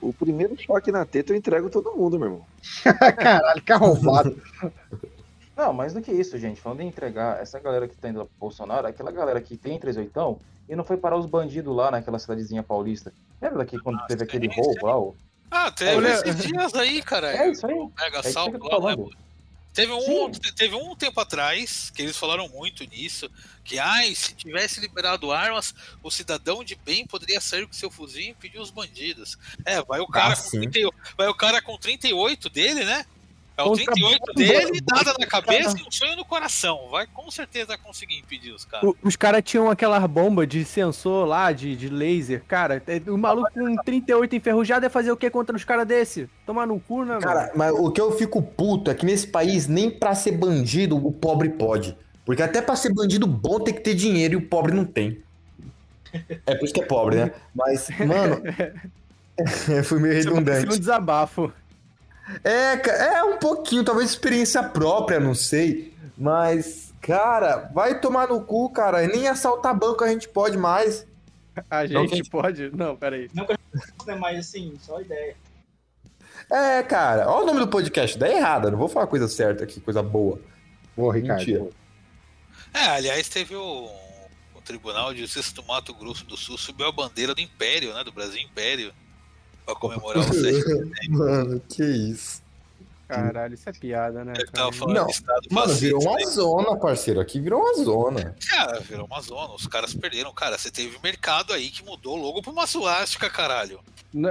[0.00, 2.46] O primeiro choque na teta eu entrego todo mundo, meu irmão.
[3.16, 4.36] Caralho, que arrombado.
[5.56, 6.60] Não, mais do que isso, gente.
[6.60, 9.56] Falando em entregar, essa galera que tá indo lá pro Bolsonaro, é aquela galera que
[9.56, 13.10] tem 38 e não foi parar os bandidos lá naquela cidadezinha paulista.
[13.40, 15.14] Lembra daqui quando teve aquele roubo lá?
[15.50, 17.32] Ah, teve Olha- esses dias aí, cara.
[17.36, 17.74] É isso aí.
[17.98, 18.96] Mega É salto né?
[19.72, 20.40] Teve um, Sim.
[20.56, 23.30] teve um tempo atrás que eles falaram muito nisso,
[23.62, 28.22] que ai, se tivesse liberado armas, o cidadão de bem poderia sair com seu fuzil
[28.22, 29.36] e impedir os bandidos.
[29.66, 30.60] É, vai o cara, Ah, com, sim.
[30.62, 33.04] 38, vai o cara com 38 dele, né?
[33.58, 34.32] É o Contra 38 bomba.
[34.34, 36.88] dele, nada na cabeça e um sonho no coração.
[36.90, 38.86] Vai com certeza conseguir impedir os caras.
[38.90, 42.42] O- Os caras tinham aquelas bombas de sensor lá, de, de laser.
[42.46, 46.28] Cara, é- o maluco com 38 enferrujado ia fazer o que contra os caras desse?
[46.44, 49.66] Tomar no cu, né, Cara, mas o que eu fico puto é que nesse país,
[49.66, 51.96] nem pra ser bandido, o pobre pode.
[52.26, 55.18] Porque até pra ser bandido bom tem que ter dinheiro e o pobre não tem.
[56.46, 57.30] É por isso que é pobre, né?
[57.54, 58.42] Mas, mano.
[59.84, 60.78] Fui meio é um redundante.
[60.78, 61.52] desabafo.
[62.42, 65.94] É, é um pouquinho, talvez experiência própria, não sei.
[66.18, 69.06] Mas, cara, vai tomar no cu, cara.
[69.06, 71.06] Nem assaltar banco a gente pode mais.
[71.70, 72.30] A Não, gente gente.
[72.30, 72.70] pode.
[72.76, 73.30] Não, peraí.
[73.34, 74.14] né?
[74.16, 75.36] Mas assim, só ideia.
[76.50, 78.70] É, cara, olha o nome do podcast, dá errada.
[78.70, 80.38] Não vou falar coisa certa aqui, coisa boa.
[80.96, 81.40] Boa, Ricardo.
[81.40, 81.68] Mentira.
[82.72, 83.90] É, aliás, teve o,
[84.54, 88.04] o Tribunal de Justiça do Mato Grosso do Sul subiu a bandeira do Império, né?
[88.04, 88.92] Do Brasil Império.
[89.66, 92.45] Pra comemorar o 7 de Mano, que isso.
[93.08, 94.32] Caralho, isso é piada, né?
[94.34, 94.52] Ele cara?
[94.52, 95.06] tava falando Não,
[95.50, 96.26] Mano, virou uma né?
[96.26, 97.20] zona, parceiro.
[97.20, 98.36] Aqui virou uma zona.
[98.50, 99.54] Cara, virou uma zona.
[99.54, 100.32] Os caras perderam.
[100.32, 103.80] Cara, você teve mercado aí que mudou logo pra uma suástica, caralho.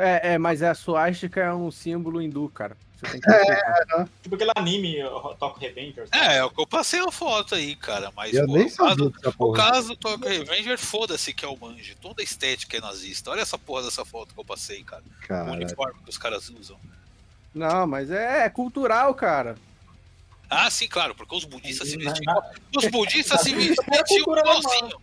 [0.02, 2.76] É, é, mas a suástica é um símbolo hindu, cara.
[2.96, 4.10] Você tem que respeitar.
[4.24, 6.10] Tipo aquele anime o Tokyo Revengers.
[6.12, 8.12] É, é o que eu passei a foto aí, cara.
[8.16, 11.58] Mas Eu pô, nem o caso, o caso do Tokyo Revenger, foda-se que é o
[11.58, 11.96] manjo.
[12.02, 13.32] Toda a estética é nazista.
[13.32, 15.04] Olha essa porra dessa foto que eu passei, cara.
[15.24, 15.54] O Caralho.
[15.54, 16.78] uniforme que os caras usam.
[17.56, 19.56] Não, mas é, é cultural, cara.
[20.50, 22.44] Ah, sim, claro, porque os budistas se vestiam.
[22.76, 24.98] Os budistas se vestiam igualzinho.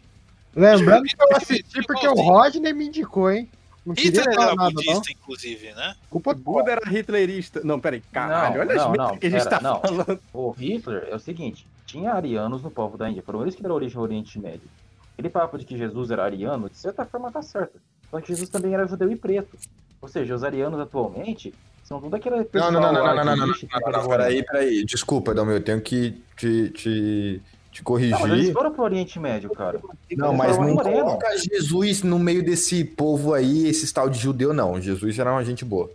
[0.54, 3.50] Lembrando que eu assisti porque o Rodney me indicou, hein?
[3.84, 4.70] Não Hitler era nada, não.
[4.70, 5.96] budista, inclusive, né?
[6.08, 7.62] Culpa Buda era hitlerista.
[7.64, 9.80] Não, peraí, caralho, Não, olha as não, merdas não, que a gente pera, tá não.
[9.80, 10.20] falando.
[10.32, 13.74] O Hitler é o seguinte: tinha arianos no povo da Índia, foram eles que deram
[13.74, 14.68] origem ao Oriente Médio.
[15.14, 17.80] Aquele papo de que Jesus era ariano, de certa forma tá certo.
[18.10, 19.56] Só que Jesus também era judeu e preto.
[20.00, 21.52] Ou seja, os arianos atualmente
[21.92, 24.24] são tudo aquele Não, pessoal não, não, não, não, não, não, não, tá não, fora.
[24.24, 24.84] Peraí, peraí.
[24.84, 28.52] Desculpa, Dalmir, eu tenho que te, te, te Não, mas eles corrigir.
[28.52, 29.80] foram pro Oriente Médio, cara.
[30.12, 34.80] Não, mas não coloca Jesus no meio desse povo aí, esse tal de judeu, não.
[34.80, 35.90] Jesus era uma gente boa.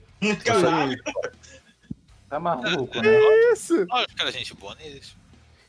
[2.29, 3.19] Tá maluco, né?
[3.53, 3.85] Isso.
[3.89, 5.15] Lógico que era gente boa neles.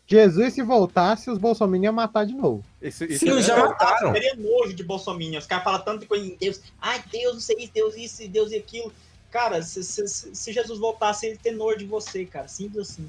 [0.07, 2.65] Jesus, se voltasse, os bolsominions iam matar de novo.
[2.81, 3.73] Isso, isso Sim, é já verdade.
[3.79, 4.13] mataram.
[4.15, 5.37] Teria nojo de Bolsonaro.
[5.37, 6.63] Os caras falam tanto de coisa em Deus.
[6.81, 8.91] Ai, Deus, não sei isso, Deus isso, Deus e aquilo.
[9.39, 12.49] Cara, se, se, se- Jesus voltasse, ele ter nojo de você, cara.
[12.49, 13.09] Simples assim.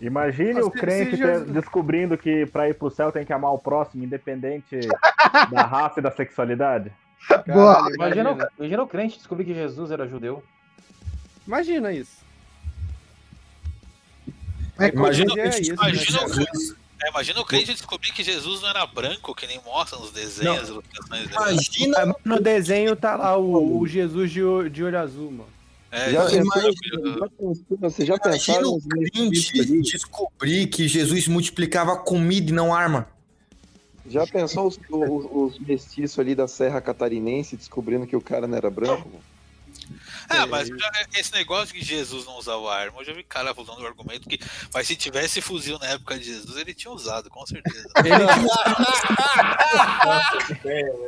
[0.00, 3.58] Imagine Mas o crente Jesus- descobrindo que pra ir pro céu tem que amar o
[3.58, 4.80] próximo, independente
[5.52, 6.90] da raça e da sexualidade.
[7.46, 7.90] Boa.
[7.94, 8.32] Imagina, imagina.
[8.32, 10.42] o- imagina o crente descobrir que Jesus era judeu.
[11.46, 12.16] Imagina isso.
[14.78, 16.74] É, Imagina Hoje é isso, né, Imagina, o, Jesus.
[17.06, 20.62] É, imagina o crente descobrir que Jesus não era branco, que nem mostra nos desenhos,
[20.62, 21.34] as ilustrações dele.
[21.34, 24.40] Imagina, No desenho tá lá o, o Jesus de,
[24.70, 25.56] de olho azul, mano.
[25.90, 27.30] É, Já já pensou-
[27.80, 33.08] Você já imagina o crente descobrir que Jesus multiplicava comida e não arma.
[34.08, 38.56] Já pensou os, os, os mestiços ali da Serra Catarinense descobrindo que o cara não
[38.56, 39.08] era branco?
[40.28, 40.74] É, mas já-
[41.14, 44.38] esse negócio que Jesus não usava arma, eu já vi cara usando o argumento que,
[44.74, 47.88] mas se tivesse fuzil na época de Jesus, ele tinha usado, com certeza.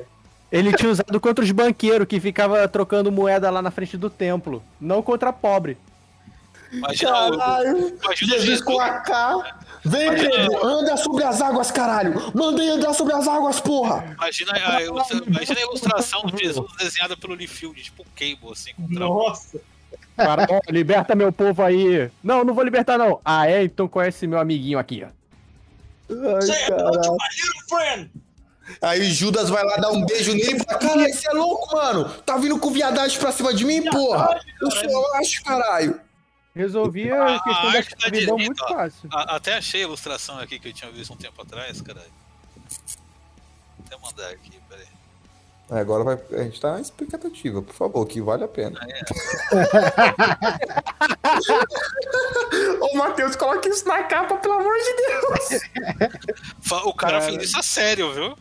[0.50, 4.62] Ele tinha usado contra os banqueiros que ficava trocando moeda lá na frente do templo.
[4.80, 5.76] Não contra pobre.
[6.72, 9.58] Imagina, o, imagina Jesus, AK.
[9.84, 12.32] Vem, Pedro, anda sobre as águas, caralho.
[12.34, 14.04] Mandei andar sobre as águas, porra.
[14.16, 18.86] imagina, a, imagina a ilustração do Jesus desenhada pelo Liefeld, tipo Cable, assim, com.
[18.88, 19.58] Nossa.
[20.16, 22.10] Cara, ó, liberta meu povo aí.
[22.22, 23.20] Não, não vou libertar, não.
[23.24, 23.62] Ah, é?
[23.62, 25.08] Então conhece meu amiguinho aqui, ó.
[26.10, 28.10] My little friend.
[28.82, 31.74] Aí o Judas vai lá dar um beijo nele e fala: Caralho, você é louco,
[31.74, 32.04] mano?
[32.26, 34.40] Tá vindo com viadagem pra cima de mim, porra?
[34.60, 36.00] Eu sou macho, caralho.
[36.58, 38.68] Resolvi A- a questão a da tá escravidão dizendo, muito ó.
[38.68, 39.08] fácil.
[39.12, 42.10] A- até achei a ilustração aqui que eu tinha visto um tempo atrás, caralho.
[43.78, 44.86] Vou até mandar aqui, peraí.
[45.70, 48.80] É, Agora vai, a gente tá na expectativa, por favor, que vale a pena.
[52.80, 55.60] Ô, Matheus, coloca isso na capa, pelo amor de Deus.
[56.84, 57.32] O cara, Cara.
[57.32, 58.36] fez isso a sério, viu?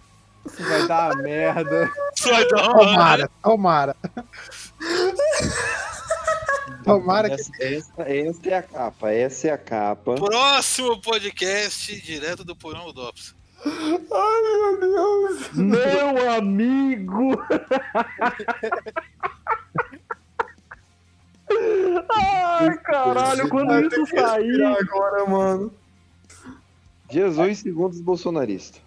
[0.46, 1.92] Isso vai dar merda.
[2.16, 3.96] Isso vai dar uma- Tomara, tomara.
[6.84, 7.36] Tomara que.
[7.36, 10.16] Essa, essa- essa é a capa, essa é a capa.
[10.16, 13.36] Próximo podcast direto do Porão do Dops.
[13.66, 15.52] Ai, meu Deus.
[15.54, 17.32] Meu amigo!
[22.14, 24.64] Ai, caralho, quando isso sair.
[24.64, 25.74] agora, mano.
[27.10, 28.82] Jesus segundo os bolsonaristas.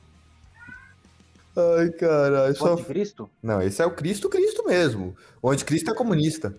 [1.56, 2.54] Ai, caralho.
[2.54, 2.74] Só...
[2.74, 3.30] anticristo?
[3.42, 5.16] Não, esse é o Cristo Cristo mesmo.
[5.42, 6.54] O anticristo é comunista.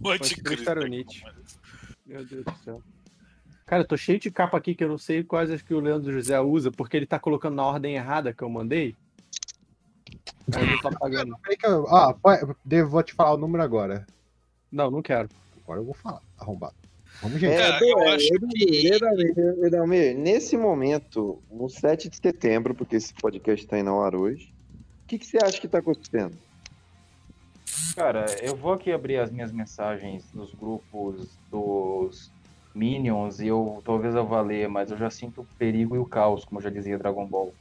[0.00, 0.68] O anticristo.
[0.70, 1.22] Era o Nietzsche.
[2.06, 2.82] Meu Deus do céu.
[3.66, 5.80] Cara, eu tô cheio de capa aqui que eu não sei quais as que o
[5.80, 8.94] Leandro José usa, porque ele tá colocando na ordem errada que eu mandei.
[10.54, 12.30] Aí eu- Ó, pô,
[12.64, 14.06] devo- vou te falar o número agora.
[14.70, 15.28] Não, não quero.
[15.62, 16.20] Agora eu vou falar.
[16.38, 16.74] Arrombado.
[17.22, 17.54] Vamos, gente.
[18.08, 18.28] Acho
[19.64, 24.52] Edalmir, nesse momento, no 7 de setembro, porque esse podcast tá indo ao ar hoje,
[25.04, 26.36] o que, que você acha que tá acontecendo?
[27.94, 32.30] Cara, eu vou aqui abrir as minhas mensagens nos grupos dos
[32.74, 36.06] Minions e eu talvez eu vá ler, mas eu já sinto o perigo e o
[36.06, 37.54] caos, como já dizia Dragon Ball.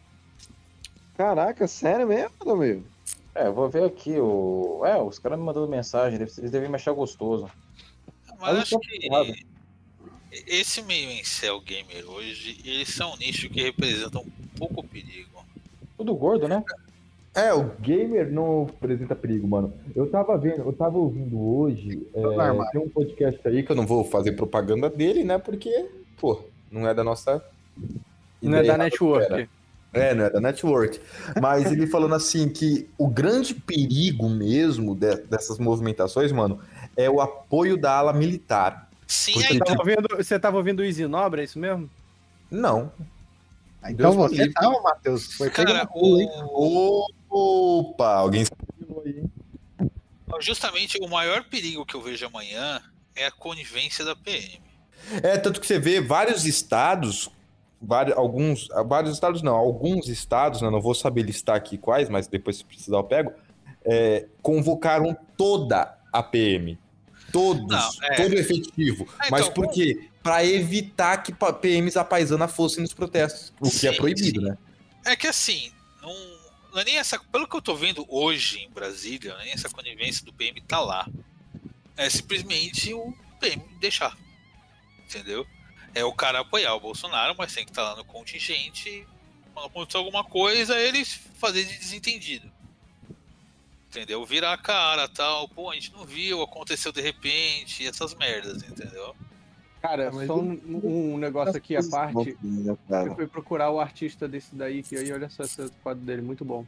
[1.17, 2.81] Caraca, sério mesmo, Edalmir?
[3.35, 4.81] É, eu vou ver aqui o.
[4.85, 7.49] É, os caras me mandando mensagem, eles devem me achar gostoso.
[8.39, 9.33] Mas acho que errado.
[10.31, 15.45] esse meio em céu gamer hoje, eles são um nicho que representam um pouco perigo.
[15.95, 16.63] Tudo gordo, né?
[17.33, 19.73] É, o Gamer não apresenta perigo, mano.
[19.95, 22.05] Eu tava vendo, eu tava ouvindo hoje.
[22.13, 22.71] é, armário.
[22.71, 25.37] tem um podcast aí que eu não vou fazer propaganda dele, né?
[25.37, 25.89] Porque,
[26.19, 27.41] pô, não é da nossa.
[28.41, 29.47] Não é da network.
[29.93, 30.99] É, não é da network.
[31.41, 36.59] Mas ele falando assim que o grande perigo mesmo de- dessas movimentações, mano,
[36.97, 38.89] é o apoio da ala militar.
[39.07, 41.89] Sim, Porque Você tava ouvindo, você tava ouvindo o Easy Nobre, é isso mesmo?
[42.49, 42.91] Não.
[43.81, 45.33] Ah, então Deus você tava, Matheus.
[45.33, 48.45] Foi cara, o, Opa, alguém
[50.41, 52.81] justamente o maior perigo que eu vejo amanhã
[53.15, 54.59] é a conivência da PM.
[55.23, 57.29] É, tanto que você vê vários estados,
[57.81, 62.27] vários, alguns, vários estados não, alguns estados, né, não vou saber listar aqui quais, mas
[62.27, 63.33] depois se precisar eu pego,
[63.83, 66.77] é, convocaram toda a PM.
[67.31, 68.15] Todos, Não, é.
[68.15, 69.07] todo o efetivo.
[69.29, 70.09] Mas então, por quê?
[70.21, 74.47] Para evitar que PMs paisana fossem nos protestos, o que é proibido, sim.
[74.47, 74.57] né?
[75.05, 76.13] É que assim, não,
[76.71, 77.19] não é nem essa.
[77.19, 81.07] Pelo que eu tô vendo hoje em Brasília, nem essa conivência do PM tá lá.
[81.97, 84.17] É simplesmente o PM deixar.
[85.05, 85.45] Entendeu?
[85.93, 89.05] É o cara apoiar o Bolsonaro, mas tem que estar lá no contingente.
[89.53, 92.51] Quando acontecer alguma coisa, eles fazer de desentendido.
[93.89, 94.25] Entendeu?
[94.25, 95.49] Virar a cara tal.
[95.49, 99.13] Pô, a gente não viu, aconteceu de repente, essas merdas, entendeu?
[99.81, 102.37] Cara, Ah, mas só um, um negócio aqui à parte.
[103.07, 106.45] Eu fui procurar o artista desse daí, que aí olha só esse quadro dele, muito
[106.45, 106.65] bom.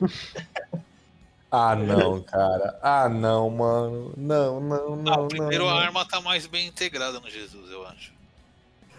[1.52, 2.78] Ah, não, cara.
[2.80, 4.14] Ah, não, mano.
[4.16, 5.24] Não, não, Ah, não.
[5.24, 5.80] o primeiro não, a não.
[5.80, 8.12] arma tá mais bem integrada no Jesus, eu acho.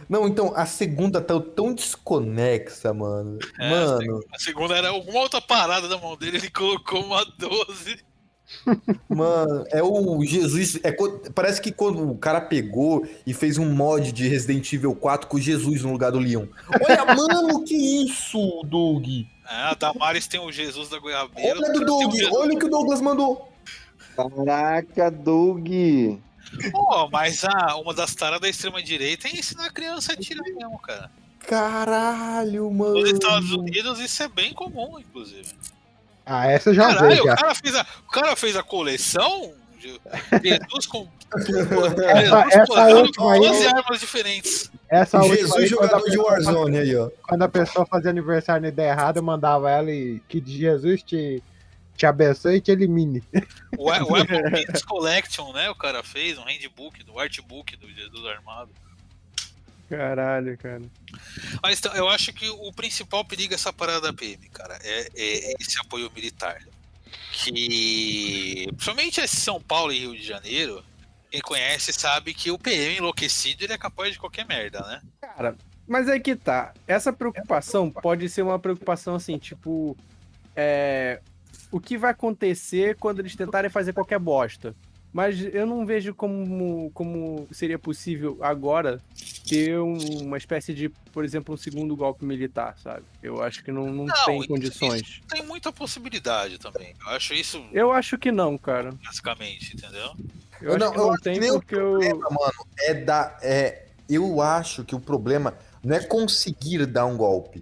[0.09, 3.39] Não, então, a segunda tá tão desconexa, mano.
[3.57, 8.03] É, mano, A segunda era alguma outra parada da mão dele, ele colocou uma 12.
[9.09, 10.79] Mano, é o Jesus.
[10.83, 10.95] É,
[11.33, 15.39] parece que quando o cara pegou e fez um mod de Resident Evil 4 com
[15.39, 16.45] Jesus no lugar do Leon.
[16.87, 19.07] Olha, mano, que isso, Doug?
[19.49, 21.59] É, a Damares tem o Jesus da Goiabeira.
[21.59, 23.51] Olha do Doug, olha o que o Douglas mandou.
[24.15, 25.67] Caraca, Doug.
[26.71, 30.77] Pô, mas a, uma das taras da extrema-direita é ensinar a criança a tirar mesmo,
[30.79, 31.09] cara.
[31.39, 32.99] Caralho, mano.
[32.99, 35.53] Nos Estados Unidos isso é bem comum, inclusive.
[36.25, 37.23] Ah, essa eu já Caralho, vejo.
[37.23, 37.35] o já.
[37.35, 39.99] cara, fez a, o cara fez a coleção de
[40.43, 41.41] Jesus com, Essa-
[42.21, 44.71] Jesus essa porrando última com aí- 12 armas diferentes.
[44.89, 47.09] Essa última Jesus aí, jogador de Warzone aí, ó.
[47.27, 51.41] Quando a pessoa fazia aniversário na ideia errada, eu mandava ela e que Jesus te,
[51.97, 53.23] te abençoe e te elimine.
[53.77, 55.69] O, o Apple Kids Collection, né?
[55.69, 58.69] O cara fez um handbook, do artbook do Jesus Armado.
[59.91, 60.81] Caralho, cara.
[61.61, 65.53] Mas então, eu acho que o principal perigo dessa parada da PM, cara, é, é
[65.59, 66.61] esse apoio militar.
[67.33, 70.81] Que, principalmente esse São Paulo e Rio de Janeiro,
[71.29, 75.01] quem conhece sabe que o PM enlouquecido ele é capaz de qualquer merda, né?
[75.19, 76.73] Cara, mas aí que tá.
[76.87, 79.97] Essa preocupação pode ser uma preocupação assim, tipo.
[80.55, 81.19] É,
[81.69, 84.73] o que vai acontecer quando eles tentarem fazer qualquer bosta?
[85.13, 89.01] Mas eu não vejo como, como seria possível agora
[89.47, 93.03] ter um- uma espécie de, por exemplo, um segundo golpe militar, sabe?
[93.21, 95.21] Eu acho que não, não, Não, tem isso- condições.
[95.27, 96.93] Tem muita possibilidade também.
[97.01, 98.93] Eu acho isso Eu acho que não, cara.
[99.03, 100.11] basicamente, entendeu?
[100.61, 101.79] Eu, acho que não tem nem o porque eu.
[101.91, 103.37] problema, mano, é da.
[103.41, 107.61] É, eu acho que o problema não é conseguir dar um golpe,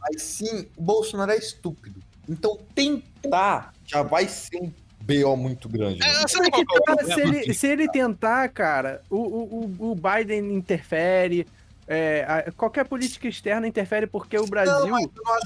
[0.00, 2.02] mas sim o Bolsonaro é estúpido.
[2.28, 5.98] Então tentar já vai ser um BO muito grande.
[6.00, 6.12] mano.
[6.20, 7.14] É, é problema?
[7.14, 11.46] se, ele, se ele tentar, cara, o, o, o- Biden interfere,
[11.88, 15.00] é, a- qualquer política externa interfere porque o Brasil, não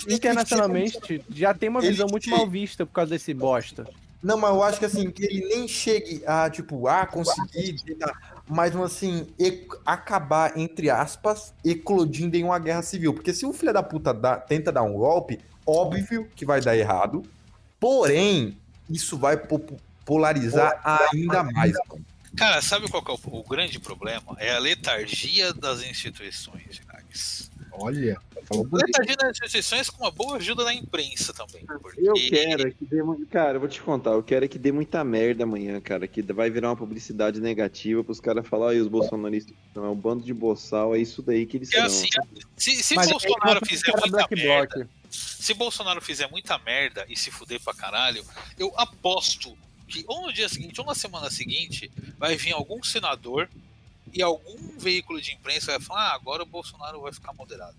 [0.08, 3.86] internacionalmente, já tem uma ele visão muito mal vista por causa desse bosta.
[4.22, 7.76] Não, mas eu acho que assim, que ele nem chegue a, tipo, ah, conseguir,
[8.48, 13.12] mas assim, e- acabar, entre aspas, eclodindo em uma guerra civil.
[13.12, 16.74] Porque se o filho da puta dá- tenta dar um golpe, óbvio que vai dar
[16.74, 17.22] errado,
[17.78, 18.56] porém,
[18.88, 20.80] isso vai po- polarizar
[21.12, 22.04] ainda mais, mano.
[22.36, 24.36] Cara, sabe qual que é o, o grande problema?
[24.38, 27.50] É a letargia das instituições, Jags.
[27.76, 28.68] Olha, falou.
[28.72, 31.64] Letargia das instituições com uma boa ajuda da imprensa também.
[31.66, 32.00] Porque...
[32.00, 33.02] Eu quero é que dê.
[33.30, 36.06] Cara, eu vou te contar, eu quero é que dê muita merda amanhã, cara.
[36.06, 39.96] Que vai virar uma publicidade negativa pros caras falar, aí os bolsonaristas não, é um
[39.96, 41.84] bando de boçal, é isso daí que eles são.
[41.84, 42.08] assim,
[42.56, 44.88] se, se aí Bolsonaro não fizer muita Black merda, Bloc.
[45.10, 48.24] se Bolsonaro fizer muita merda e se fuder pra caralho,
[48.58, 49.56] eu aposto
[49.86, 53.48] que ou no dia seguinte ou na semana seguinte vai vir algum senador
[54.14, 57.76] e algum veículo de imprensa vai falar, ah, agora o Bolsonaro vai ficar moderado.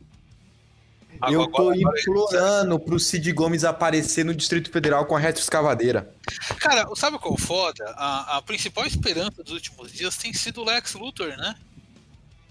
[1.31, 6.13] Eu tô Agora- agora- implorando pro Cid Gomes aparecer no Distrito Federal com a retroescavadeira.
[6.59, 7.85] Cara, sabe qual é o foda?
[7.95, 11.55] A, a principal esperança dos últimos dias tem sido o Lex Luthor, né?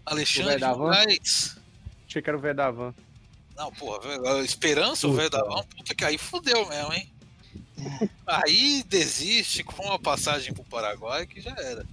[0.06, 0.64] Alexandre?
[0.64, 1.56] Moraes.
[2.08, 2.94] Achei que era o velho da van.
[3.54, 7.10] Não, porra, esperança, o velho da van, puta que aí fudeu mesmo, hein?
[8.26, 11.84] Aí desiste com uma passagem pro Paraguai que já era.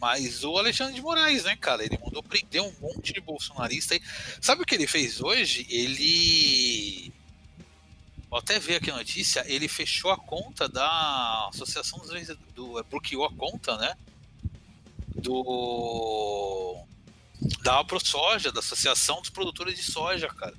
[0.00, 1.84] Mas o Alexandre de Moraes, né, cara?
[1.84, 4.02] Ele mandou prender um monte de bolsonarista aí.
[4.40, 5.66] Sabe o que ele fez hoje?
[5.68, 7.12] Ele.
[8.30, 9.44] Vou até ver aqui a notícia.
[9.46, 12.10] Ele fechou a conta da Associação dos
[12.54, 12.78] do.
[12.78, 13.94] é, Bloqueou a conta, né?
[15.14, 16.82] Do.
[17.62, 20.54] Da ProSoja, da Associação dos Produtores de Soja, cara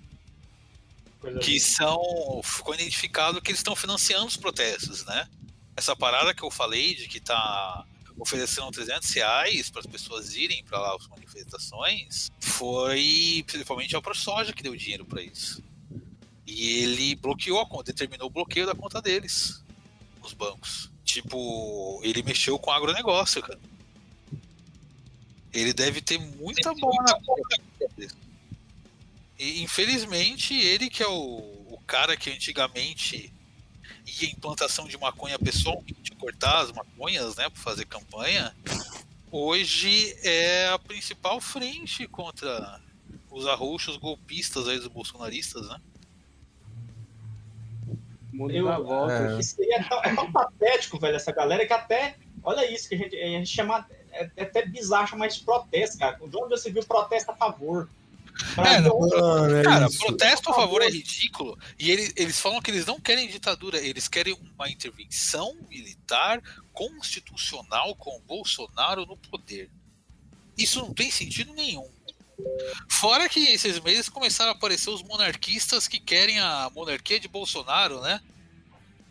[1.39, 5.27] que são ficou identificado que eles estão financiando os protestos, né?
[5.75, 7.85] Essa parada que eu falei de que tá
[8.21, 14.53] oferecendo 300 reais para as pessoas irem para lá as manifestações foi principalmente a ProSoja
[14.53, 15.63] que deu dinheiro para isso.
[16.45, 19.63] E ele bloqueou determinou o bloqueio da conta deles
[20.21, 20.91] nos bancos.
[21.03, 23.59] Tipo, ele mexeu com o agronegócio, cara.
[25.51, 27.57] Ele deve ter muita bola na conta.
[29.39, 33.33] E infelizmente ele que é o, o cara que antigamente
[34.05, 38.55] ia em plantação de maconha pessoalmente cortar as maconhas, né, para fazer campanha,
[39.31, 42.79] hoje é a principal frente contra
[43.31, 45.81] os arroxos golpistas aí dos bolsonaristas, né?
[48.31, 49.45] Mundo Eu- dá voltas.
[49.45, 52.15] Isso aí é tão, é tão patético, velho, essa galera, que até.
[52.43, 53.85] Olha isso que a gente, a gente chama.
[54.11, 56.17] É, é até bizarro chamar isso de protesto, cara.
[56.17, 57.89] De onde você viu protesto a favor?
[58.57, 59.97] É, não, Mano, é Cara, isso.
[59.99, 61.57] protesto a favor é ridículo.
[61.79, 66.41] E eles, eles falam que eles não querem ditadura, eles querem uma intervenção militar
[66.73, 69.69] constitucional com o Bolsonaro no poder.
[70.57, 71.89] Isso não tem sentido nenhum.
[72.89, 78.01] Fora que esses meses começaram a aparecer os monarquistas que querem a monarquia de Bolsonaro,
[78.01, 78.19] né?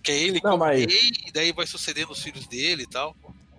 [0.03, 2.87] Que é ele Não, como mas- rei, e daí vai sucedendo os filhos dele e
[2.87, 3.15] tal.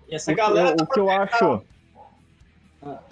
[0.08, 1.62] E essa O, galera o- tá o que eu acho.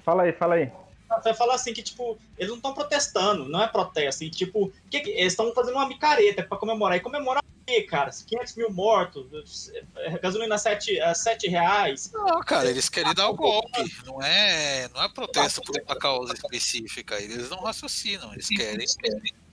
[0.04, 0.70] Fala aí, fala aí.
[1.18, 4.22] Vai falar assim que, tipo, eles não estão protestando, não é protesto.
[4.24, 6.96] E, tipo, que que- eles estão fazendo uma micareta pra comemorar.
[6.96, 8.10] E comemorar o quê, cara?
[8.10, 12.10] 500 mil mortos, eh, gasolina a 7, a 7 reais.
[12.12, 13.68] Não, cara, eles querem dar o golpe.
[14.06, 17.16] Não é, não é protesto por uma causa específica.
[17.20, 18.86] Eles não raciocinam, eles querem.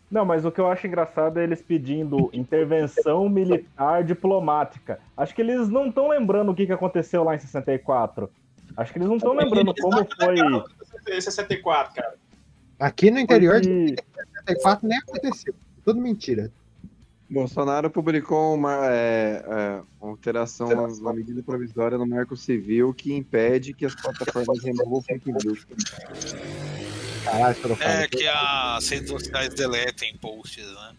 [0.09, 5.01] Não, mas o que eu acho engraçado é eles pedindo intervenção militar diplomática.
[5.17, 8.31] Acho que eles não estão lembrando o que, que aconteceu lá em 64.
[8.77, 10.35] Acho que eles não estão lembrando como foi.
[11.07, 12.15] Esse 64, cara.
[12.79, 13.95] Aqui no interior de
[14.45, 15.53] 74 nem aconteceu.
[15.83, 16.51] Tudo mentira.
[17.29, 20.69] Bolsonaro publicou uma, é, é, uma alteração
[21.01, 25.67] na, medida provisória no Marco Civil que impede que as plataformas removam fake news.
[27.25, 27.91] Caralho, Sorocaba.
[27.91, 30.95] É que as redes sociais deletem posts, né?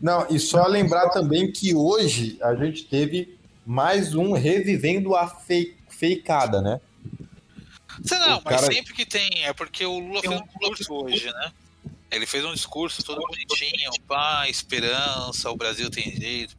[0.00, 5.76] Não, e só lembrar também que hoje a gente teve mais um revivendo a fake,
[5.88, 6.80] fakeada, né?
[8.04, 9.44] Sei não, O mas cara- sempre que tem.
[9.44, 11.52] É porque o Lula fez um discurso hoje, né?
[12.10, 16.54] Ele fez um discurso todo bonitinho, pá, esperança, o Brasil tem jeito.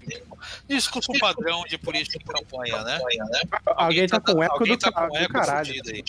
[0.68, 3.00] Discurso padrão de política de campanha, né?
[3.76, 5.72] Alguém tá com eco alguém do tá com eco caralho.
[5.72, 6.04] aí.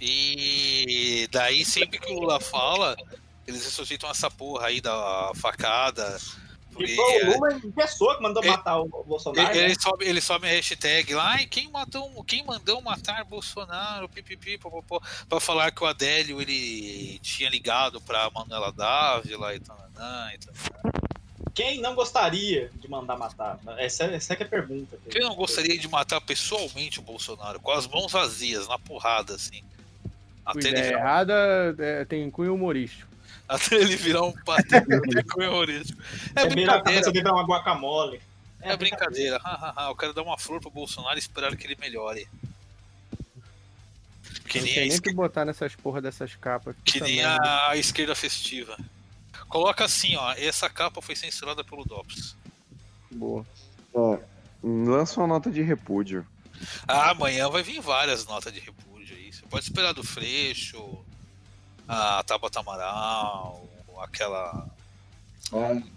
[0.00, 2.96] E daí, sempre que o Lula fala,
[3.46, 6.18] eles ressuscitam essa porra aí da facada.
[6.82, 9.50] E foi o Lula em pessoa que mandou É- matar o Bolsonaro.
[9.50, 9.64] Ele, né?
[9.66, 14.58] ele sobe, ele sobe a hashtag lá, e quem, matou, quem mandou matar Bolsonaro, pipipi,
[14.58, 19.78] popopó, pra falar que o Adélio ele tinha ligado pra Manuela Dávila e tal.
[20.34, 20.92] E tal.
[21.54, 23.60] Quem não gostaria de mandar matar?
[23.78, 24.98] Essa, essa é que é a pergunta.
[25.08, 29.62] Quem não gostaria de matar pessoalmente o Bolsonaro, com as mãos vazias, na porrada, assim?
[30.44, 33.13] Até ele, virar, errada é, tem cunho humorístico.
[33.48, 36.00] Até ele virar um patético humorístico.
[36.36, 38.20] É É brincadeira, dar uma guacamole.
[38.60, 39.40] é brincadeira.
[39.88, 42.26] Eu quero dar uma flor pro Bolsonaro e esperar que ele melhore.
[44.48, 46.74] Que não nem, tem nem esquerda- que botar nessas porra dessas capas.
[46.84, 47.68] que nem merda.
[47.68, 48.76] a esquerda festiva.
[49.48, 50.32] Coloca assim, ó.
[50.32, 52.36] Essa capa foi censurada pelo DOPS.
[53.10, 53.46] Boa.
[53.92, 54.18] Ó,
[54.62, 56.26] lança uma nota de repúdio.
[56.88, 59.32] Ah, amanhã vai vir várias notas de repúdio aí.
[59.32, 61.04] Você pode esperar do Freixo,
[61.88, 63.62] a Tabata Amaral,
[64.02, 64.66] aquela.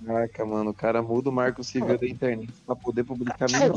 [0.06, 3.72] Caraca, mano, o cara muda o Marco Civil da internet pra poder publicar minha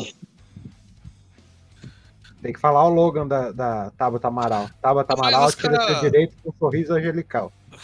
[2.43, 4.69] Tem que falar o Logan da, da Tabata Amaral.
[4.83, 7.53] Tabata Amaral tira cara- seu direito com um sorriso angelical.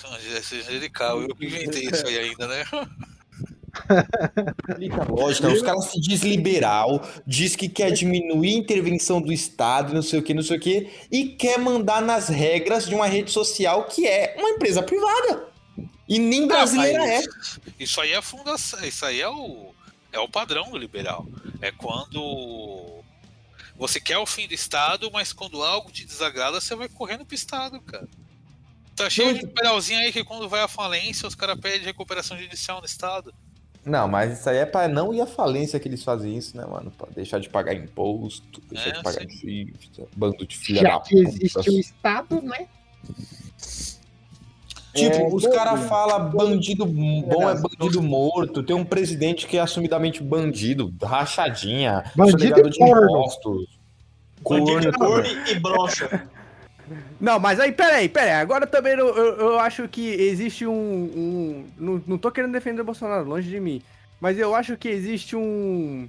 [0.53, 2.65] Angelical, eu que inventei isso aí ainda, né?
[5.09, 10.03] Lógico, os caras se diz liberal, diz que quer diminuir a intervenção do Estado, não
[10.03, 13.31] sei o que, não sei o que, e quer mandar nas regras de uma rede
[13.31, 15.47] social que é uma empresa privada.
[16.09, 17.23] E nem brasileira Ah, é.
[17.79, 19.75] Isso aí é a fundação, isso aí é o,
[20.13, 21.27] é o padrão do liberal.
[21.61, 23.03] É quando
[23.77, 27.35] você quer o fim do Estado, mas quando algo te desagrada, você vai correndo pro
[27.35, 28.09] Estado, cara.
[28.95, 32.81] Tá cheio de liberalzinho aí que quando vai à falência, os caras pedem recuperação judicial
[32.81, 33.35] no Estado.
[33.87, 36.67] Não, mas isso aí é pra não ir à falência que eles fazem isso, né,
[36.67, 36.91] mano?
[36.91, 41.01] Pra deixar de pagar imposto, deixar É, de pagar imposto, bando de filha Já da
[41.01, 41.29] que puta.
[41.29, 42.67] existe o Estado, né?
[44.93, 48.63] Tipo, É, os caras falam bandido bom é bandido morto.
[48.63, 53.05] Tem um presidente que é assumidamente bandido, rachadinha, Bandido de corno.
[53.05, 53.67] impostos.
[54.43, 55.23] Bandido, Corno.
[55.23, 56.29] corno e brocha.
[57.21, 58.33] Não, mas aí, peraí, peraí.
[58.33, 60.73] Agora também eu, eu, eu acho que existe um.
[60.73, 63.83] um não, não tô querendo defender o Bolsonaro, longe de mim.
[64.21, 66.09] Mas eu acho que existe um.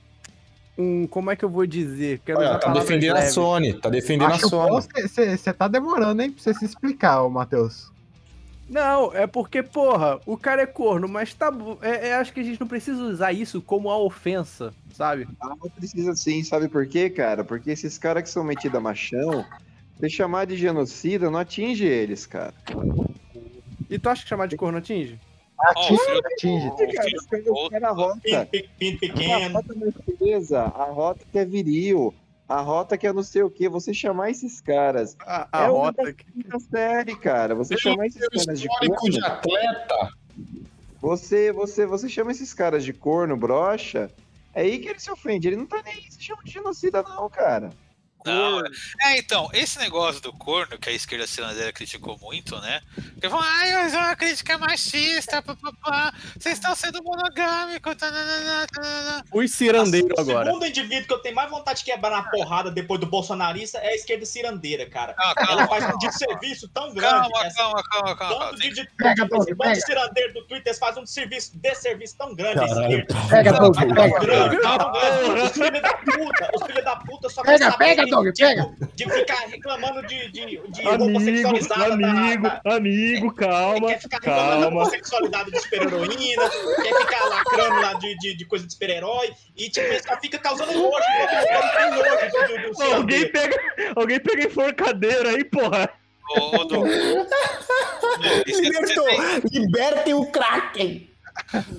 [0.77, 1.07] Um.
[1.07, 2.21] Como é que eu vou dizer?
[2.25, 3.21] Quero Olha, tá palavras defendendo a.
[3.27, 5.07] Sony, tá defendendo a Acho bom Sony.
[5.07, 7.91] você tá demorando, hein, pra você se explicar, ô Matheus.
[8.69, 11.51] Não, é porque, porra, o cara é corno, mas tá.
[11.81, 15.27] É, é, acho que a gente não precisa usar isso como a ofensa, sabe?
[15.39, 17.45] Ah, não precisa sim, sabe por quê, cara?
[17.45, 19.45] Porque esses caras que são metidos a machão,
[19.99, 22.53] se chamar de genocida, não atinge eles, cara.
[23.89, 25.19] E tu acha que chamar de corno atinge?
[25.59, 27.49] Atinge, filho- atinge.
[27.49, 28.21] o Cara, rota.
[28.29, 32.13] A rota não é beleza, a rota que é viril,
[32.47, 33.67] a rota que é não sei o que.
[33.67, 35.15] Você chamar esses caras.
[35.21, 36.25] A, a é rota da que.
[36.69, 37.55] série, cara.
[37.55, 39.11] Você chamar esses caras de Histórico corno.
[39.17, 40.09] de atleta.
[41.01, 44.11] Você, você, você chama esses caras de corno, brocha.
[44.53, 45.47] É aí que ele se ofende.
[45.47, 47.71] Ele não tá nem aí se chama de genocida, não, cara.
[48.33, 48.59] Não,
[49.03, 52.81] é, então, esse negócio do corno que a esquerda cirandeira criticou muito, né?
[53.13, 57.95] Porque falou, ai, mas é uma crítica machista, papapá, vocês estão sendo monogâmicos.
[57.95, 60.45] tananana, tananana." Fui cirandeiro O agora.
[60.45, 63.89] segundo indivíduo que eu tenho mais vontade de quebrar na porrada depois do bolsonarista é
[63.89, 65.15] a esquerda cirandeira, cara.
[65.17, 67.29] Não, calma, Ela faz um desserviço tão grande.
[67.31, 68.45] Calma, essa- calma, calma, calma.
[68.49, 69.73] Tanto de, de, Pega, esse Doug, bando pega.
[69.73, 72.59] de cirandeiro do Twitter fazem um serviço, desserviço tão grande.
[73.29, 74.19] Pega, Tão Doug, grande, pega.
[74.19, 74.57] grande.
[74.57, 77.85] Os filhos da puta, os filhos da puta só Pega, querem saber
[78.23, 78.75] de- pega.
[78.95, 84.49] ficar reclamando de, de, de Amigo, homossexualizada amigo, da, da, amigo, calma, quer ficar reclamando
[84.55, 84.67] da calma.
[84.81, 86.49] homossexualidade de super-heroína,
[86.81, 89.87] quer ficar lacrando lá de, de, de coisa de super-herói, e tipo,
[90.21, 93.57] fica causando nojo, nojo do, do, do Alguém pega,
[93.95, 95.89] alguém pega enforcadeira aí, porra.
[96.29, 96.65] Ô.
[96.65, 96.87] Doug,
[98.45, 101.09] você- você tem- Libertem o Kraken!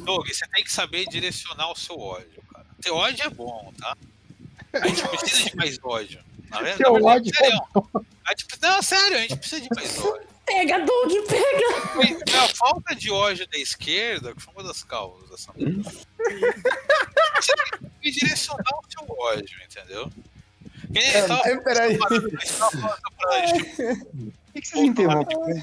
[0.05, 2.65] Doug, você tem que saber direcionar o seu ódio, cara.
[2.81, 3.97] Seu ódio é bom, tá?
[4.73, 6.21] A gente precisa de mais ódio.
[6.51, 7.31] Na verdade, Seu na verdade,
[8.27, 10.29] ódio pre- não, sério, a gente precisa de mais ódio.
[10.47, 11.87] Pega, Doug, pega!
[11.93, 15.91] Foi- A falta de ódio da esquerda que foi uma das causas dessa merda.
[15.91, 20.11] Você tem que direcionar o seu ódio, entendeu?
[20.93, 21.99] Que tava- É, peraí.
[21.99, 22.21] tava
[22.71, 25.63] falando pra gente Por que, que vocês interrompem?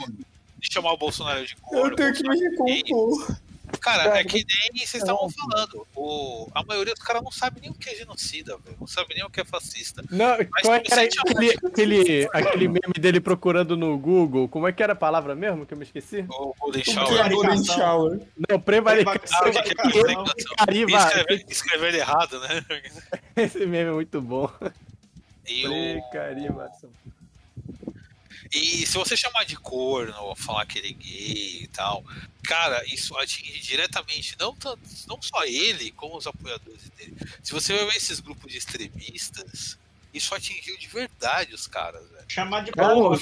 [0.59, 1.89] de chamar o Bolsonaro de corno.
[1.89, 3.37] Eu tenho que me recompor.
[3.85, 5.85] Cara, é que nem vocês estavam falando.
[5.95, 8.75] O, a maioria dos caras não sabe nem o que é genocida, velho.
[8.79, 10.03] Não sabe nem o que é fascista.
[10.09, 14.49] Não, Mas como é se que era aquele, aquele, aquele meme dele procurando no Google?
[14.49, 16.25] Como é que era a palavra mesmo que eu me esqueci?
[16.27, 17.29] O Golden Shower.
[17.29, 18.21] Golden Shower?
[18.49, 19.51] Não, prevaricação.
[21.95, 22.65] Errado, né?
[23.37, 24.51] Esse meme é muito bom.
[25.47, 26.89] E, o, Precarivação.
[28.53, 32.03] E se você chamar de corno, falar que ele é gay e tal,
[32.43, 37.15] cara, isso atinge diretamente não, tanto, não só ele, como os apoiadores dele.
[37.43, 39.77] Se você vai ver esses grupos de extremistas,
[40.13, 42.25] isso atingiu de verdade os caras, velho.
[42.27, 43.15] Chamar de corno.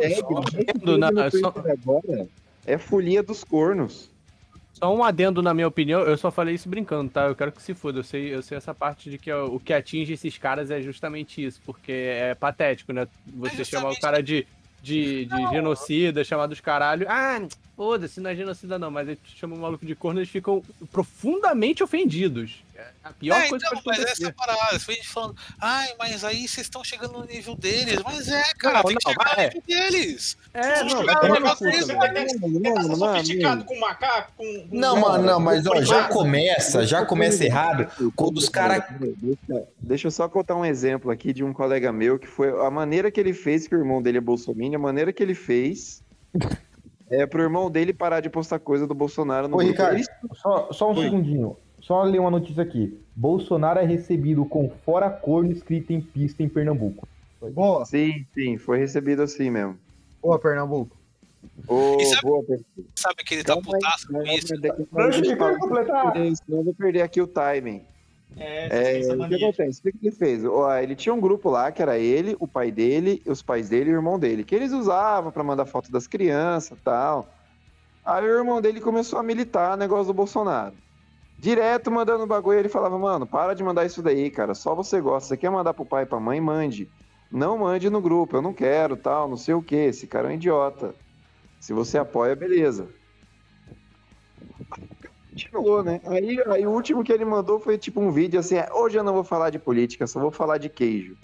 [0.00, 2.28] É, um o adendo na- só- Twitter agora
[2.66, 4.08] é folia dos cornos.
[4.72, 7.26] Só um adendo na minha opinião, eu só falei isso brincando, tá?
[7.26, 8.00] Eu quero que se foda.
[8.00, 10.80] Eu sei, eu sei essa parte de que ó, o que atinge esses caras é
[10.80, 13.06] justamente isso, porque é patético, né?
[13.36, 14.46] Você É chamar o justamente- cara de,
[14.82, 17.06] de, de genocida, chamar dos caralho.
[17.08, 17.40] Ah,
[17.76, 21.82] foda-se, não é genocida não, mas ele chama o maluco de corno, eles ficam profundamente
[21.82, 22.62] ofendidos.
[22.76, 24.24] É a pior é, coisa então, que pode mas acontecer.
[24.24, 28.00] essa parada, foi a gente falando, ai, mas aí vocês estão chegando no nível deles.
[28.04, 30.36] Mas é, cara, Não, tem que não, chegar no nível deles.
[30.54, 31.98] É, Se não, você vai chegar tomar no no negócio cu desse, também.
[31.98, 34.44] vai ter que Mano, vai estar mano, sofisticado com macaco, com...
[34.44, 38.84] com- Não, mano, não, mas ó, já com- começa, já começa errado quando os caras.
[39.00, 42.70] Deixa, deixa eu só contar um exemplo aqui de um colega meu que foi a
[42.70, 46.02] maneira que ele fez, que o irmão dele é Bolsonaro, a maneira que ele fez
[47.12, 49.72] é pro irmão dele parar de postar coisa do Bolsonaro no Ô, grupo.
[49.72, 51.04] Ricardo, Ele- só, só um Oi.
[51.04, 51.56] segundinho.
[51.80, 52.98] Só ler uma notícia aqui.
[53.14, 57.06] Bolsonaro é recebido com fora corno escrito em pista em Pernambuco.
[57.52, 59.76] Boa, Sim, sim, foi recebido assim mesmo.
[60.22, 60.96] boa, Pernambuco.
[61.66, 62.64] Ô, E sabe- boa, Pedro.
[62.94, 65.36] Sabe que ele tá Calma aí, putaço com calma aí, isso.
[65.36, 65.58] falar.
[65.58, 66.12] completar.
[66.14, 67.82] Senão eu vou perder aqui o timing.
[68.36, 69.80] É, É, o que acontece?
[69.80, 70.42] O que ele fez?
[70.82, 73.92] Ele tinha um grupo lá que era ele, o pai dele, os pais dele e
[73.92, 77.28] o irmão dele, que eles usavam pra mandar foto das crianças e tal.
[78.04, 80.74] Aí o irmão dele começou a militar negócio do Bolsonaro.
[81.38, 84.54] Direto mandando bagulho, ele falava, mano, para de mandar isso daí, cara.
[84.54, 85.28] Só você gosta.
[85.28, 86.88] Você quer mandar pro pai e pra mãe, mande.
[87.30, 89.74] Não mande no grupo, eu não quero, tal, não sei o que.
[89.74, 90.94] Esse cara é um idiota.
[91.60, 92.88] Se você apoia, beleza.
[95.32, 96.00] Continuou, né?
[96.04, 99.02] Aí, aí o último que ele mandou foi tipo um vídeo assim: "É, hoje eu
[99.04, 101.16] não vou falar de política, só vou falar de queijo.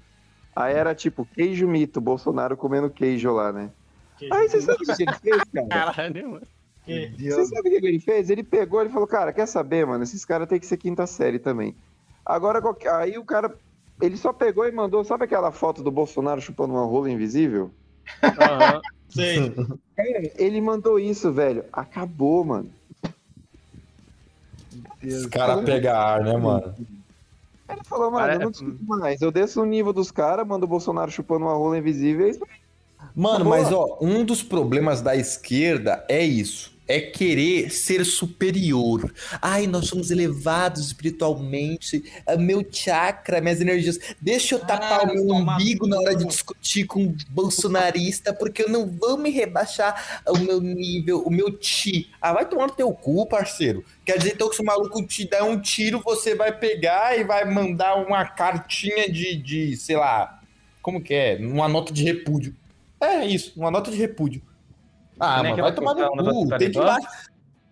[0.56, 3.70] Aí era tipo queijo mito, Bolsonaro comendo queijo lá, né?
[4.16, 5.68] Que- Aí você sabe o que ele fez, cara?
[5.68, 6.46] Caralho, mano.
[6.84, 8.30] que- Você sabe o que ele fez?
[8.30, 10.02] Ele pegou e falou, cara, quer saber, mano?
[10.02, 11.76] Esses caras têm que ser quinta série também.
[12.24, 13.54] Agora, qualquer- aí o cara,
[14.00, 17.70] ele só pegou e mandou, sabe aquela foto do Bolsonaro chupando uma rola invisível?
[18.22, 18.80] Aham.
[19.10, 19.54] Sei.
[19.96, 21.64] Cara, ele mandou isso, velho.
[21.72, 22.72] Acabou, mano.
[25.02, 26.74] Os caras pegam ar, né, mano?
[27.68, 29.20] Ele falou, mano, eu não discuto mais.
[29.20, 32.26] Eu desço o nível dos caras, mando o Bolsonaro chupando uma rola invisível.
[32.26, 32.58] é isso aí.
[33.14, 33.58] Mano, Boa.
[33.58, 36.76] mas ó, um dos problemas da esquerda é isso.
[36.90, 39.12] É querer ser superior.
[39.42, 42.02] Ai, nós somos elevados espiritualmente.
[42.26, 43.98] ah, Meu chakra, minhas energias.
[44.18, 46.26] Deixa eu tapar Ah, o meu umbigo na hora de cu.
[46.26, 51.50] discutir com um bolsonarista, porque eu não vou me rebaixar o meu nível, o meu
[51.52, 52.10] ti.
[52.22, 53.84] Ah, vai tomar no teu cu, parceiro.
[54.04, 57.22] Quer dizer, então, que se o maluco te der um tiro, você vai pegar e
[57.24, 60.40] vai mandar uma cartinha de, de sei lá,
[60.80, 61.36] como que é?
[61.38, 62.56] Uma nota de repúdio.
[63.00, 64.40] É isso, uma nota de repúdio.
[65.20, 66.58] Ah, mano, aquela vai tomar no do cu.
[66.58, 66.78] Tem que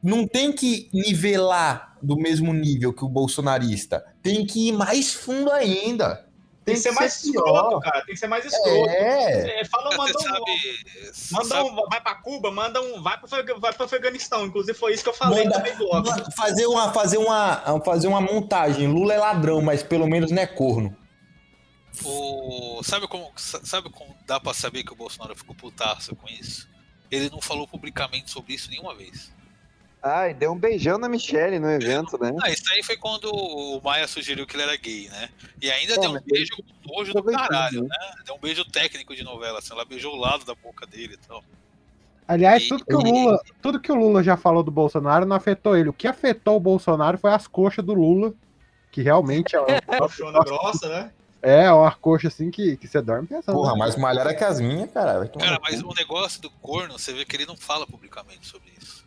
[0.02, 4.04] Não tem que nivelar do mesmo nível que o bolsonarista.
[4.22, 6.26] Tem que ir mais fundo ainda.
[6.64, 8.04] Tem que ser mais escroto, cara.
[8.04, 8.90] Tem que ser mais escroto.
[8.90, 9.60] É.
[9.60, 10.40] É, fala, manda um, sabe,
[11.30, 14.44] manda sabe- um, vai pra Cuba, manda um, vai pro, vai pro Afeganistão.
[14.46, 18.20] Inclusive foi isso que eu falei Manda- também do fazer uma, fazer uma, fazer uma
[18.20, 18.88] montagem.
[18.88, 20.96] Lula é ladrão, mas pelo menos não é corno.
[22.04, 22.82] O...
[22.82, 26.68] Sabe, como, sabe como dá pra saber que o Bolsonaro ficou putaço com isso?
[27.10, 29.34] Ele não falou publicamente sobre isso nenhuma vez.
[30.02, 32.32] Ai, deu um beijão na Michelle no evento, né?
[32.42, 35.28] Ah, isso aí foi quando o Maia sugeriu que ele era gay, né?
[35.60, 36.52] E ainda Pô, deu um beijo
[36.86, 37.88] nojo do caralho, né?
[37.88, 38.22] né?
[38.24, 41.26] Deu um beijo técnico de novela, assim, ela beijou o lado da boca dele e
[41.26, 41.42] tal.
[42.28, 45.76] Aliás, tudo que, o Lula, tudo que o Lula já falou do Bolsonaro não afetou
[45.76, 45.88] ele.
[45.88, 48.34] O que afetou o Bolsonaro foi as coxas do Lula,
[48.90, 51.12] que realmente é, Coxona grossa, né?
[51.46, 53.54] É uma coxa assim que, que você dorme pensando.
[53.54, 53.78] Porra, né?
[53.78, 55.28] mais malhada que as minhas, cara.
[55.28, 58.72] Cara, no mas o negócio do corno, você vê que ele não fala publicamente sobre
[58.80, 59.04] isso.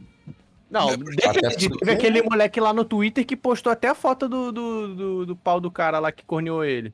[0.69, 4.95] Não, É teve aquele moleque lá no Twitter que postou até a foto do, do,
[4.95, 6.93] do, do pau do cara lá que corneou ele.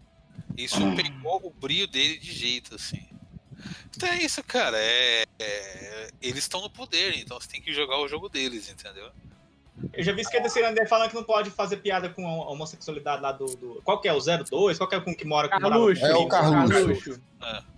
[0.57, 3.05] Isso pegou o brilho dele de jeito, assim.
[3.95, 4.77] Então é isso, cara.
[4.77, 9.11] É, é- eles estão no poder, então você tem que jogar o jogo deles, entendeu?
[9.93, 13.31] Eu já vi esquerda cirandê falando que não pode fazer piada com a homossexualidade lá
[13.31, 13.45] do.
[13.45, 13.81] do...
[13.83, 14.13] Qual que é?
[14.13, 14.77] O 02?
[14.77, 16.05] Qual que é com que mora com Carluxo.
[16.05, 16.73] É o Carluxo.
[16.73, 17.21] Carluxo.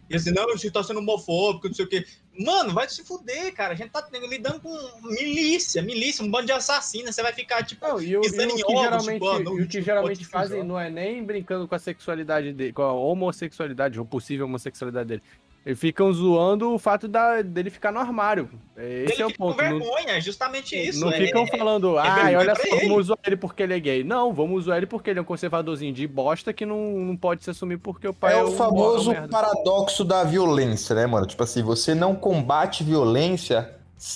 [0.09, 2.05] E assim, não, você tá sendo homofóbico, não sei o quê.
[2.39, 3.73] Mano, vai se fuder, cara.
[3.73, 4.71] A gente tá lidando com
[5.01, 7.13] milícia, milícia, um bando de assassinos.
[7.13, 9.29] Você vai ficar, tipo, Não, e o, e o pisando em que ovos, geralmente, tipo,
[9.29, 12.71] ah, não, e o que geralmente fazem não é nem brincando com a sexualidade dele,
[12.71, 15.23] com a homossexualidade, ou possível homossexualidade dele.
[15.67, 18.49] Eles ficam zoando o fato da, dele ficar no armário.
[18.77, 19.61] Esse Ele é o fica com ponto.
[19.61, 21.01] Não, vergonha, é justamente isso.
[21.01, 23.73] não é- ficam é- falando, ai, vergonha olha só, ele." vamos zoar ele porque ele
[23.73, 24.01] é gay.
[24.01, 27.43] Não, vamos zoar ele porque ele é um conservadorzinho de bosta que não, não pode
[27.43, 30.95] se assumir porque o pai É é, o um- famoso é um paradoxo da violência,
[30.95, 31.25] né, mano?
[31.27, 33.69] Tipo assim, você não combate violência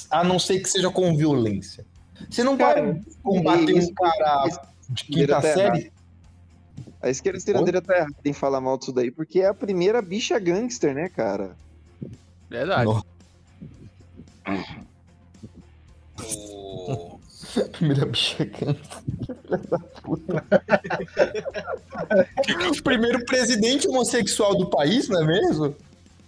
[0.09, 1.85] a não ser que seja com violência.
[2.29, 4.47] Você não Cara, vai combater um cara
[4.89, 5.91] de quinta Tá série.
[7.01, 10.37] A esquerda cirandeira tá errada em falar mal disso daí, porque é a primeira bicha
[10.37, 11.55] gangster, né, cara?
[12.49, 12.85] Verdade.
[12.85, 13.03] Não.
[16.19, 17.19] O...
[17.73, 19.01] Primeira bicha gangster.
[19.21, 20.45] Que filha da puta.
[22.79, 25.75] o primeiro presidente homossexual do país, não é mesmo?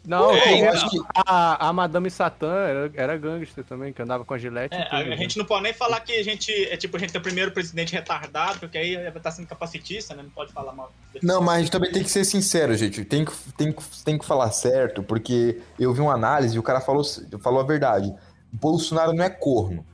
[0.06, 4.26] Não, É, tem acho que- a, a Madame Satã era, era gangster também, que andava
[4.26, 4.76] com a gilete.
[4.76, 5.14] É, tudo, a, né?
[5.14, 7.22] a gente não pode nem falar que a gente é tipo a gente é o
[7.24, 10.24] primeiro presidente retardado, porque aí vai estar sendo capacitista, né?
[10.24, 10.91] Não pode falar mal.
[11.22, 13.06] Não, mas a gente também tem que ser sincero, gente.
[13.06, 16.64] Tem que, tem que, tem que falar certo, porque eu vi uma análise e o
[16.64, 17.04] cara falou,
[17.41, 18.14] falou a verdade.
[18.51, 19.86] Bolsonaro não é corno.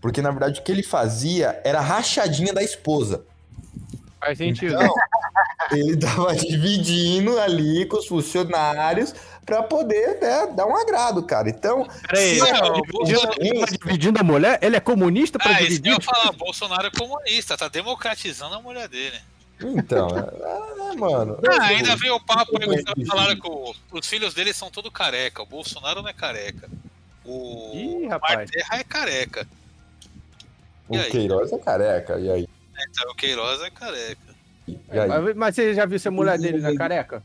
[0.00, 3.24] Porque, na verdade, o que ele fazia era rachadinha da esposa.
[4.20, 4.74] Faz sentido.
[4.74, 4.94] Então,
[5.72, 9.14] ele tava dividindo ali com os funcionários
[9.46, 11.48] pra poder né, dar um agrado, cara.
[11.48, 14.58] Então, Peraí, é tá Não, dividindo, ele tá dividindo a mulher?
[14.60, 15.92] Ele é comunista pra Ah, isso que eu dividir?
[15.92, 19.18] ia falar, Bolsonaro é comunista, tá democratizando a mulher dele.
[19.60, 21.38] então, é, é, mano.
[21.48, 24.92] Ah, ainda veio o papo aí que falaram que o- os filhos dele são todos
[24.92, 25.42] careca.
[25.42, 26.68] O Bolsonaro não é careca.
[27.24, 28.50] O Ih, rapaz.
[28.50, 29.46] Terra é careca.
[30.88, 31.10] O E aí?
[31.10, 32.18] Queiroz é careca.
[32.18, 32.47] E aí?
[33.08, 34.34] O Queiroz é careca.
[34.66, 35.08] E, aí?
[35.08, 37.22] Mas, mas você já viu se a mulher dele na careca?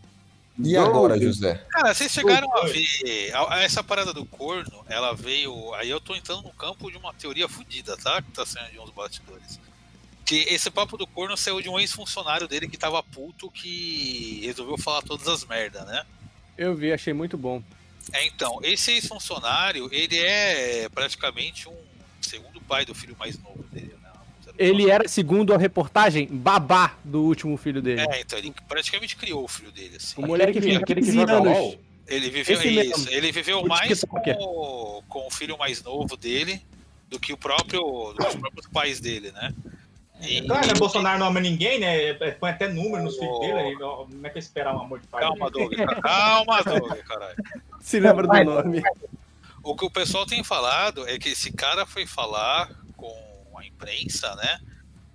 [0.60, 1.56] E agora, José?
[1.70, 3.34] Cara, vocês chegaram a ver.
[3.64, 5.74] Essa parada do corno, ela veio.
[5.74, 8.22] Aí eu tô entrando no campo de uma teoria fodida, tá?
[8.22, 9.60] Que tá saindo de uns bastidores.
[10.24, 14.78] Que esse papo do corno saiu de um ex-funcionário dele que tava puto que resolveu
[14.78, 16.06] falar todas as merdas, né?
[16.56, 17.62] Eu vi, achei muito bom.
[18.12, 21.76] É, então, esse ex-funcionário, ele é praticamente um
[22.22, 23.83] segundo pai do filho mais novo dele?
[24.58, 28.02] Ele era, segundo a reportagem, babá do último filho dele.
[28.02, 30.22] É, então, ele praticamente criou o filho dele, assim.
[30.22, 31.48] O moleque Aquele que- tinha aquele que 15 joga anos.
[31.58, 31.76] LOL?
[32.08, 33.12] Ele viveu Esse isso, mesmo.
[33.12, 34.36] ele viveu O mais TikToker.
[34.38, 36.62] com, com o filho mais novo dele
[37.10, 39.54] do que o próprio, os próprios pais dele, né?
[40.22, 40.74] E- Claro, né?
[40.76, 42.10] Bolsonaro não ama ninguém, né?
[42.10, 43.54] É, Põe até número nos filhos dele.
[43.60, 45.22] aí, Como é que eu esperar um amor de pai?
[45.22, 47.36] Calma, Doug, calma, Doug, caralho.
[47.82, 48.82] Se lembra do nome.
[49.64, 53.14] O que o pessoal tem falado é que esse cara foi falar com
[53.64, 54.60] a imprensa, né?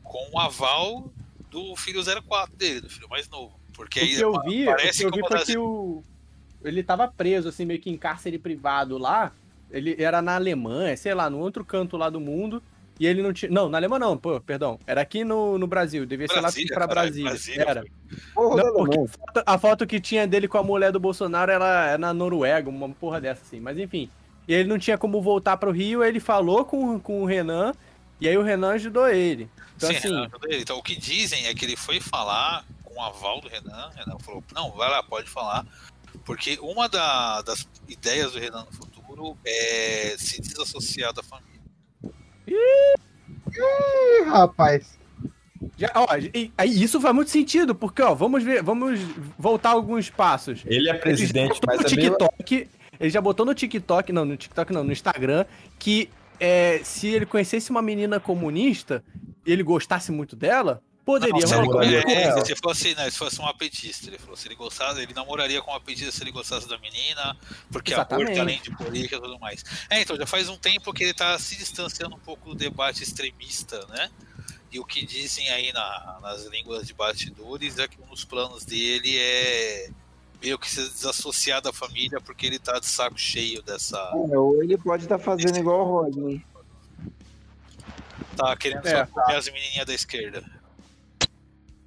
[0.03, 1.13] Com o aval
[1.51, 3.59] do filho 04 dele, do filho mais novo.
[3.75, 6.03] Porque O aí eu vi, o parece que eu vi foi que o...
[6.65, 9.33] ele tava preso, assim, meio que em cárcere privado lá.
[9.71, 12.63] Ele era na Alemanha, sei lá, no outro canto lá do mundo.
[12.99, 13.51] E ele não tinha.
[13.51, 14.81] Não, na Alemanha não, pô, perdão.
[14.87, 16.05] Era aqui no, no Brasil.
[16.05, 17.31] Devia ser lá pra Brasília.
[17.31, 17.85] Brasília, Era.
[18.35, 21.53] Porra, Não, porque a foto, a foto que tinha dele com a mulher do Bolsonaro
[21.53, 23.61] era é na Noruega, uma porra dessa, assim.
[23.61, 24.11] Mas enfim.
[24.49, 27.73] E ele não tinha como voltar pro Rio, ele falou com, com o Renan,
[28.21, 29.49] e aí o Renan ajudou ele.
[29.77, 30.63] Então, Sim, assim, Renan ajudou ele.
[30.63, 33.91] Então, o que dizem é que ele foi falar com o aval do Renan.
[33.97, 35.67] Renan falou: não, vai lá, pode falar.
[36.25, 41.61] Porque uma da- das ideias do Renan no futuro é se desassociar da família.
[42.47, 44.99] Ih, rapaz.
[45.77, 49.01] Já, ó, e- isso faz muito sentido, porque, ó, vamos ver, vamos
[49.39, 50.63] voltar alguns passos.
[50.67, 52.69] Ele é presidente, Ele já botou mas no é meio- TikTok,
[53.01, 55.45] ele já botou no TikTok, não, no TikTok não, no Instagram,
[55.79, 56.11] que
[56.41, 59.05] é, se ele conhecesse uma menina comunista
[59.47, 63.39] e ele gostasse muito dela, poderia Não, se, ele, é, se fosse, né, se fosse
[63.41, 66.69] uma petista, ele falou, se ele gostasse, ele namoraria com uma petista se ele gostasse
[66.69, 67.37] da menina,
[67.73, 68.25] porque Exatamente.
[68.33, 69.65] aborto além de política e tudo mais.
[69.89, 73.03] É, então já faz um tempo que ele tá se distanciando um pouco do debate
[73.03, 74.11] extremista, né?
[74.71, 78.67] E o que dizem aí na- nas línguas de bastidores é que um dos planos
[78.67, 79.89] dele é
[80.41, 83.99] meio que se desassociar da família porque ele tá de saco cheio dessa.
[84.31, 86.45] É, ou ele pode estar fazendo igual o Rodney.
[88.37, 89.05] tá querendo É.
[89.05, 90.45] só comer as menininhas da esquerda.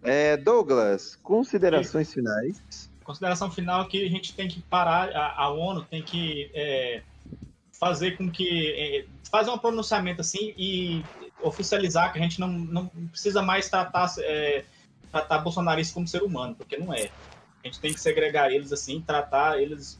[0.03, 2.89] É, Douglas, considerações finais.
[3.03, 7.01] Consideração final é que a gente tem que parar, a, a ONU tem que é,
[7.71, 8.71] fazer com que.
[8.71, 11.03] É, fazer um pronunciamento assim e
[11.41, 14.65] oficializar que a gente não, não precisa mais tratar, é,
[15.09, 17.09] tratar bolsonaristas como ser humano, porque não é.
[17.63, 19.99] A gente tem que segregar eles assim, tratar eles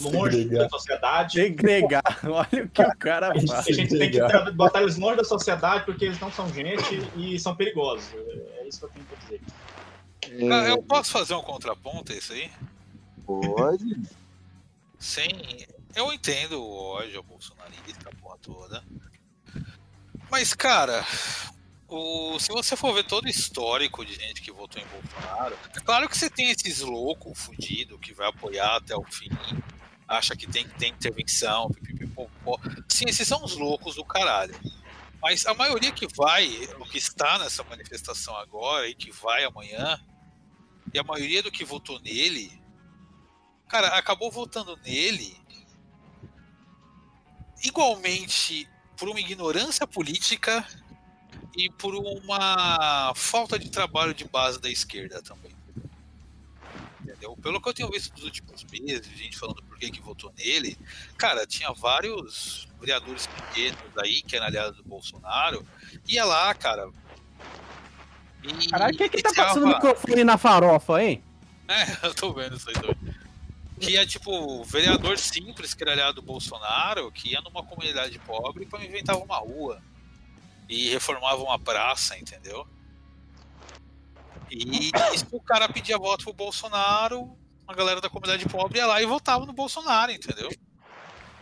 [0.00, 0.64] longe Segregar.
[0.64, 1.32] da sociedade.
[1.34, 2.18] Segregar.
[2.24, 3.68] Olha o que o cara faz.
[3.68, 7.38] A gente tem que botar eles longe da sociedade porque eles não são gente e
[7.38, 8.12] são perigosos.
[8.14, 9.40] É isso que eu tenho pra dizer.
[10.68, 12.50] Eu posso fazer um contraponto a isso aí?
[13.24, 13.96] Pode.
[14.98, 15.28] Sim,
[15.94, 18.82] eu entendo o ódio ao bolsonarista, a porra toda.
[20.30, 21.04] Mas, cara,
[21.88, 25.80] o, se você for ver todo o histórico de gente que votou em Bolsonaro, é
[25.80, 29.30] claro que você tem esses loucos fudidos que vai apoiar até o fim,
[30.06, 32.58] acha que tem ter intervenção, pipipipopó.
[32.88, 34.54] Sim, esses são os loucos do caralho.
[35.20, 36.46] Mas a maioria que vai,
[36.78, 40.00] o que está nessa manifestação agora e que vai amanhã,
[40.92, 42.52] e a maioria do que votou nele,
[43.66, 45.36] cara, acabou votando nele
[47.64, 50.66] igualmente por uma ignorância política
[51.58, 55.50] e por uma falta de trabalho de base da esquerda também.
[57.02, 57.36] Entendeu?
[57.42, 60.78] Pelo que eu tenho visto nos últimos meses, gente falando por que, que votou nele,
[61.16, 65.66] cara, tinha vários vereadores pequenos aí, que eram aliados do Bolsonaro,
[66.06, 66.88] ia lá, cara.
[68.44, 71.24] E Caralho, quem que tá passando o microfone na farofa, hein?
[71.66, 73.14] é, eu tô vendo isso aí também.
[73.80, 78.68] Que é tipo, vereador simples, que era aliado do Bolsonaro, que ia numa comunidade pobre
[78.78, 79.82] e inventava uma rua.
[80.68, 82.66] E reformava uma praça, entendeu?
[84.50, 88.86] E, e se o cara pedia voto pro Bolsonaro, a galera da comunidade pobre ia
[88.86, 90.50] lá e votava no Bolsonaro, entendeu?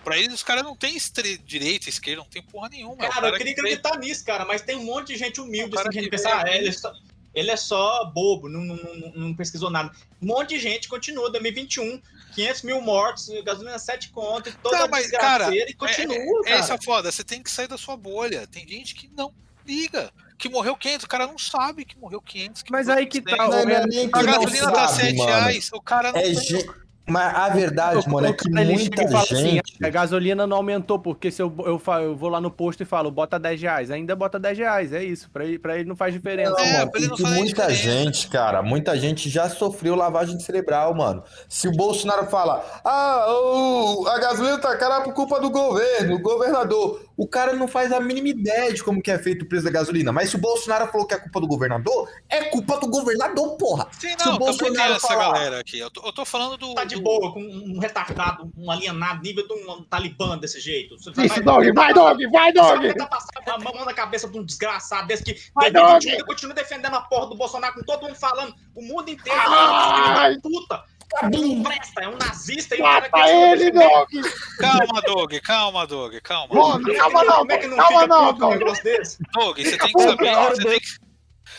[0.03, 1.39] Pra eles, os caras não tem estre...
[1.39, 3.05] direita, esquerda, não tem porra nenhuma.
[3.05, 5.19] é o Cara, eu cara queria que acreditar nisso, cara, mas tem um monte de
[5.19, 6.93] gente humilde, cara assim, que a gente pensa, ah, é só,
[7.37, 9.93] ele é só bobo, não, não, não, não pesquisou nada.
[10.21, 12.01] Um monte de gente continua, 2021,
[12.35, 16.43] 500 mil mortos, gasolina 7 conto, e toda Tá, mas, cara, e continua, é, é,
[16.45, 16.57] cara.
[16.57, 18.47] essa é foda, você tem que sair da sua bolha.
[18.47, 19.33] Tem gente que não
[19.67, 20.11] liga.
[20.39, 22.63] Que morreu 500, o cara não sabe que morreu 500.
[22.63, 23.39] Que Mas morreu aí que 200.
[23.39, 25.31] tá, Não, não é nem A gasolina tá sabe, 7 mano.
[25.31, 26.71] reais, o cara não É ge-
[27.07, 29.85] Mas a verdade, mano, é que muita assim, gente.
[29.85, 33.11] a gasolina não aumentou, porque se eu, eu, eu vou lá no posto e falo,
[33.11, 36.13] bota 10 reais, ainda bota 10 reais, é isso, pra ele, pra ele não faz
[36.13, 36.51] diferença.
[36.51, 38.05] Não, É, mano, ele não fazer muita diferença.
[38.05, 41.23] gente, cara, muita gente já sofreu lavagem cerebral, mano.
[41.49, 46.21] Se o Bolsonaro fala, ah, o- a gasolina tá cara por culpa do governo, o
[46.21, 49.65] governador, o cara não faz a mínima ideia de como que é feito o preço
[49.65, 50.11] da gasolina.
[50.13, 53.87] Mas se o Bolsonaro falou que é culpa do governador, é culpa do governador, porra.
[53.93, 55.79] Sim, se não, o também tem Bolsonaro essa falar, galera aqui.
[55.79, 56.75] Eu tô, eu tô falando do.
[56.75, 60.99] Tá de do- boa, com um retardado, um alienado, nível de um talibã desse jeito.
[60.99, 62.69] Você Isso, Dog, vai, Dog, vai, Dog!
[62.69, 66.11] Você vai tentar passar a mão na cabeça de um desgraçado desse que Vai, 2021
[66.19, 66.27] Dog!
[66.27, 69.39] continua defendendo a porra do Bolsonaro com todo mundo falando, o mundo inteiro.
[69.39, 70.85] Da puta!
[71.33, 74.21] Não presta, é um nazista e o Mata cara ele, Dog!
[74.59, 76.55] Calma, Dog, calma, Dog, calma.
[76.97, 78.59] Calma não, Como é que não calma fica não, puto com um Dog!
[78.59, 79.19] negócio desse?
[79.33, 80.35] Dog, você tem que saber.
[80.35, 80.87] Você tem que,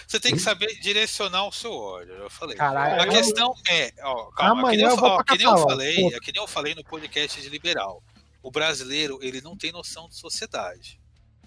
[0.08, 2.14] você tem que saber direcionar o seu ódio.
[2.14, 2.56] Eu falei.
[2.56, 5.58] Caralho, a eu- questão é, ó, calma, Amanhã que nem eu, ó, que nem eu
[5.58, 8.02] falei, é que nem eu falei no podcast de liberal.
[8.42, 11.00] O brasileiro, ele não tem noção de sociedade.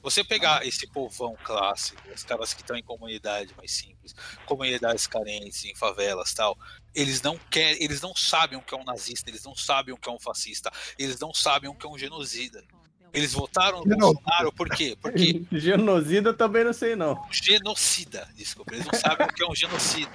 [0.02, 4.14] Você pegar esse povão clássico, os caras que estão em comunidade mais simples,
[4.46, 6.56] comunidades carentes, em favelas tal,
[6.94, 9.98] eles não querem, eles não sabem o que é um nazista, eles não sabem o
[9.98, 12.64] que é um fascista, eles não sabem o que é um genocida.
[13.12, 14.20] Eles votaram no Genocida.
[14.20, 14.96] Bolsonaro por quê?
[15.00, 17.20] Porque Genocida eu também não sei, não.
[17.30, 20.10] genocida, desculpa, eles não sabem o que é um genocida.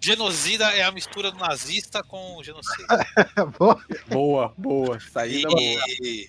[0.00, 3.06] Genocida é a mistura do nazista com o genocida.
[4.08, 4.98] Boa, boa.
[5.00, 5.60] Saída boa.
[5.60, 6.28] E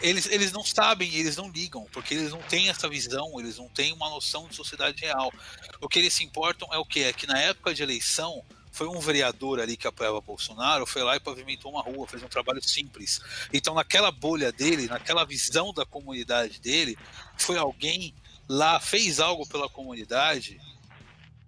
[0.00, 3.68] eles, eles não sabem, eles não ligam, porque eles não têm essa visão, eles não
[3.68, 5.32] têm uma noção de sociedade real.
[5.80, 7.02] O que eles se importam é o que?
[7.02, 8.42] É que na época de eleição,
[8.74, 12.28] foi um vereador ali que apoiava Bolsonaro, foi lá e pavimentou uma rua, fez um
[12.28, 13.20] trabalho simples.
[13.52, 16.98] Então, naquela bolha dele, naquela visão da comunidade dele,
[17.36, 18.12] foi alguém
[18.48, 20.60] lá, fez algo pela comunidade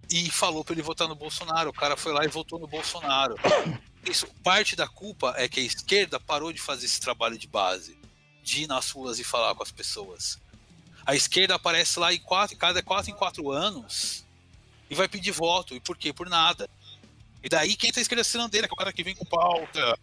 [0.09, 1.69] e falou pra ele votar no Bolsonaro.
[1.69, 3.35] O cara foi lá e votou no Bolsonaro.
[4.09, 7.99] Isso, parte da culpa é que a esquerda parou de fazer esse trabalho de base,
[8.41, 10.39] de ir nas ruas e falar com as pessoas.
[11.05, 14.25] A esquerda aparece lá em quatro, cada quatro em quatro anos
[14.89, 15.75] e vai pedir voto.
[15.75, 16.13] E por quê?
[16.13, 16.69] Por nada.
[17.47, 19.97] E daí quem tá a esquerda cirandeira, que é o cara que vem com pauta,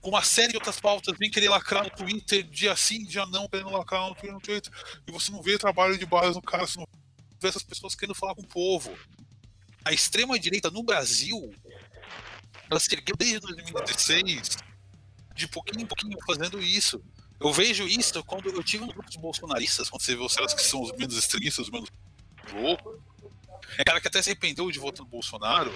[0.00, 3.48] com uma série de outras pautas, vem querer lacrar no Twitter, dia sim, dia não,
[3.48, 4.72] querendo lacrar no Twitter, no Twitter.
[5.06, 6.88] E você não vê trabalho de base no cara, você não
[7.40, 8.92] vê essas pessoas querendo falar com o povo.
[9.84, 11.54] A extrema-direita no Brasil,
[12.68, 14.56] ela se ergueu desde 2016,
[15.36, 17.00] de pouquinho em pouquinho fazendo isso.
[17.38, 20.62] Eu vejo isso quando eu tive uns grupos bolsonaristas, quando você vê os caras que
[20.62, 21.88] são os menos extremistas, os menos
[22.52, 23.00] loucos.
[23.78, 25.72] É cara que até se arrependeu de votar no Bolsonaro.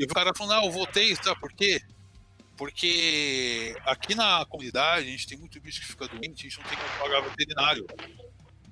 [0.00, 1.78] E o cara falou, não, eu votei, sabe por quê?
[2.56, 6.68] Porque aqui na comunidade a gente tem muito bicho que fica doente, a gente não
[6.70, 7.86] tem como pagar veterinário.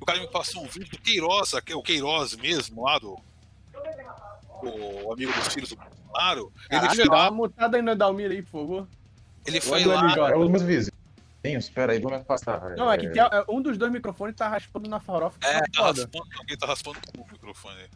[0.01, 3.19] O cara me passou um vídeo do Queiroz, que é o Queiroz mesmo, lá do.
[4.63, 6.51] O amigo dos filhos do Bolsonaro.
[6.71, 8.89] Ele Caralho, foi dá lá, uma mutada aí no Dalmir aí, por favor.
[9.47, 10.03] ele foi lá.
[10.03, 10.31] MJ.
[10.33, 10.99] É os meus vizinhos.
[11.45, 12.61] Espera aí, vou me afastar.
[12.77, 15.39] Não, é que tem- é, um dos dois microfones tá raspando na farofa.
[15.43, 17.77] É, tá tá raspando, alguém tá raspando o microfone.
[17.81, 17.89] aí.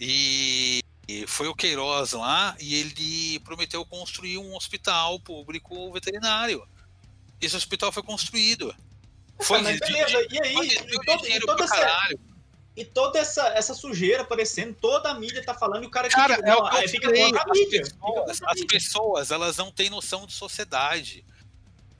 [0.00, 6.66] E, e foi o Queiroz lá e ele prometeu construir um hospital público veterinário.
[7.40, 8.74] Esse hospital foi construído.
[9.40, 10.68] Foi mas beleza, de- e aí?
[10.68, 12.08] E todo- e toda essa-.
[12.76, 16.14] E toda essa, essa sujeira aparecendo, toda a mídia tá falando e o cara que
[16.14, 19.70] Cara, é que eu aí fica falei, contra a as pessoas, as pessoas, elas não
[19.70, 21.24] têm noção de sociedade.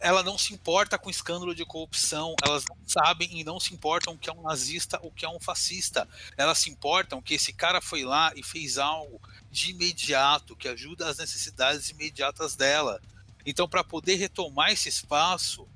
[0.01, 4.15] Ela não se importa com escândalo de corrupção, elas não sabem e não se importam
[4.15, 6.07] o que é um nazista ou o que é um fascista.
[6.37, 9.21] Elas se importam que esse cara foi lá e fez algo
[9.51, 13.01] de imediato, que ajuda as necessidades imediatas dela.
[13.47, 15.67] Então, para poder retomar esse espaço,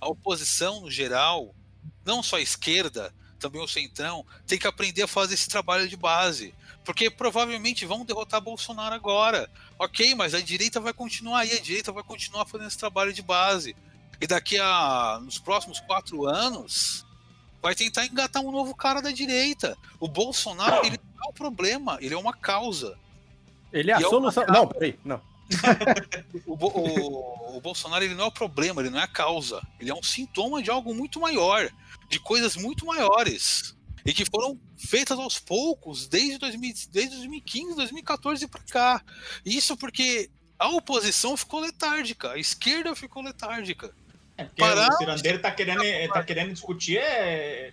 [0.00, 1.54] a oposição no geral,
[2.04, 5.96] não só a esquerda, também o centrão, tem que aprender a fazer esse trabalho de
[5.96, 6.54] base.
[6.84, 9.50] Porque provavelmente vão derrotar Bolsonaro agora.
[9.78, 13.22] Ok, mas a direita vai continuar aí, a direita vai continuar fazendo esse trabalho de
[13.22, 13.74] base.
[14.20, 15.18] E daqui a.
[15.24, 17.04] nos próximos quatro anos,
[17.62, 19.76] vai tentar engatar um novo cara da direita.
[19.98, 22.98] O Bolsonaro, ele não é o problema, ele é uma causa.
[23.72, 24.44] Ele é a E é solução.
[24.46, 25.20] Não, peraí, não.
[26.46, 29.62] O, o- o Bolsonaro ele não é o problema, ele não é a causa.
[29.80, 31.68] Ele é um sintoma de algo muito maior,
[32.08, 33.74] de coisas muito maiores.
[34.04, 39.02] E que foram feitas aos poucos desde, 2000, desde 2015, 2014 para cá.
[39.44, 43.94] Isso porque a oposição ficou letárgica, a esquerda ficou letárgica.
[44.36, 45.82] Porque Parar- o cirandeiro tá querendo,
[46.12, 47.72] tá querendo discutir é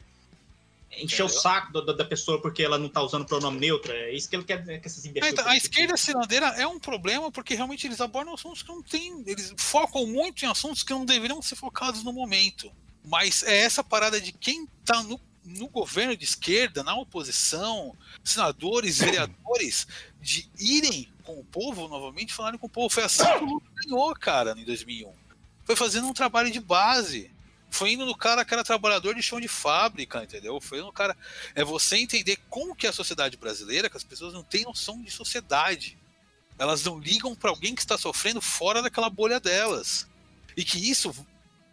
[0.98, 3.92] encher o saco do- do- da pessoa porque ela não tá usando pronome neutro.
[3.92, 6.80] É isso que ele quer que essas É, imbecis então, a esquerda cirandeira é um
[6.80, 9.24] problema porque realmente eles abordam assuntos que não tem.
[9.26, 12.72] Eles focam muito em assuntos que não deveriam ser focados no momento.
[13.04, 19.00] Mas é essa parada de quem tá no, no governo de esquerda, na oposição, senadores,
[19.00, 19.88] vereadores,
[20.20, 22.90] de irem com o povo novamente, falarem com o povo.
[22.90, 25.14] Foi assim que o Lula ganhou, cara, em 2001.
[25.66, 27.32] Foi fazendo um trabalho de base.
[27.70, 30.60] Foi indo no cara que era trabalhador de chão de fábrica, entendeu?
[30.60, 31.16] Foi no cara.
[31.56, 35.02] É você entender como que é a sociedade brasileira, que as pessoas não têm noção
[35.02, 35.98] de sociedade.
[36.60, 40.08] Elas não ligam para alguém que está sofrendo fora daquela bolha delas.
[40.56, 41.16] E que isso,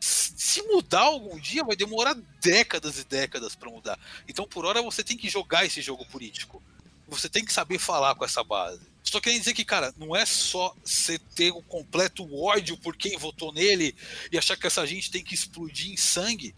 [0.01, 3.99] se mudar algum dia, vai demorar décadas e décadas para mudar.
[4.29, 6.63] Então, por hora, você tem que jogar esse jogo político.
[7.09, 8.81] Você tem que saber falar com essa base.
[9.03, 13.17] Estou querendo dizer que, cara, não é só você ter o completo ódio por quem
[13.17, 13.95] votou nele
[14.31, 16.55] e achar que essa gente tem que explodir em sangue.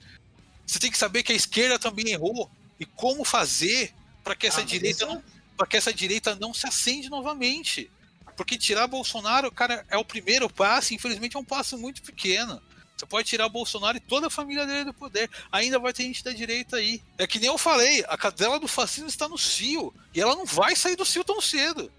[0.67, 4.61] Você tem que saber que a esquerda também errou e como fazer para que essa
[4.61, 5.23] Ah, direita não,
[5.57, 7.91] para que essa direita não se acende novamente.
[8.37, 12.61] Porque tirar Bolsonaro, cara, é o primeiro passo, infelizmente é um passo muito pequeno.
[13.01, 15.31] Você pode tirar Bolsonaro e toda a família dele do poder.
[15.51, 17.03] Ainda vai ter gente da direita aí.
[17.17, 19.95] É que nem eu falei, a cadela do fascismo está no cio.
[20.15, 21.91] E ela não vai sair do cio tão cedo.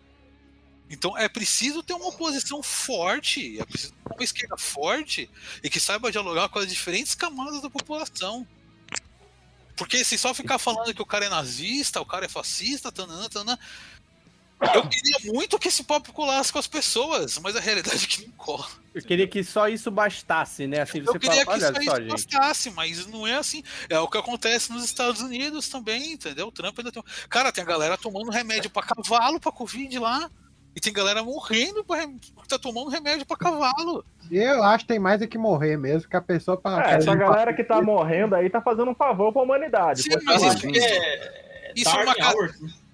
[0.92, 5.28] Então é preciso ter uma oposição forte, é preciso ter uma esquerda forte
[5.64, 8.48] e que saiba dialogar com as diferentes camadas da população.
[9.76, 13.28] Porque se só ficar falando que o cara é nazista, o cara é fascista, tanana,
[13.28, 13.60] tanana,
[14.76, 18.26] eu queria muito que esse papo colasse com as pessoas, mas a realidade é que
[18.26, 18.66] não cola.
[18.94, 20.82] Eu queria que só isso bastasse, né?
[20.82, 22.12] Assim, você Eu queria fala, que olha isso só, aí gente.
[22.12, 23.64] bastasse, mas não é assim.
[23.90, 26.48] É o que acontece nos Estados Unidos também, entendeu?
[26.48, 27.04] O Trump ainda tem.
[27.30, 30.30] Cara, tem a galera tomando remédio pra cavalo, pra Covid lá.
[30.76, 32.08] E tem galera morrendo porque
[32.48, 34.06] tá tomando remédio pra cavalo.
[34.30, 36.92] Eu acho que tem mais é que morrer mesmo, que a pessoa pra.
[36.92, 40.04] É, essa galera que tá morrendo aí tá fazendo um favor pra humanidade.
[40.04, 40.72] Sim, mas isso, assim.
[40.72, 40.88] isso,
[41.76, 42.16] isso é uma.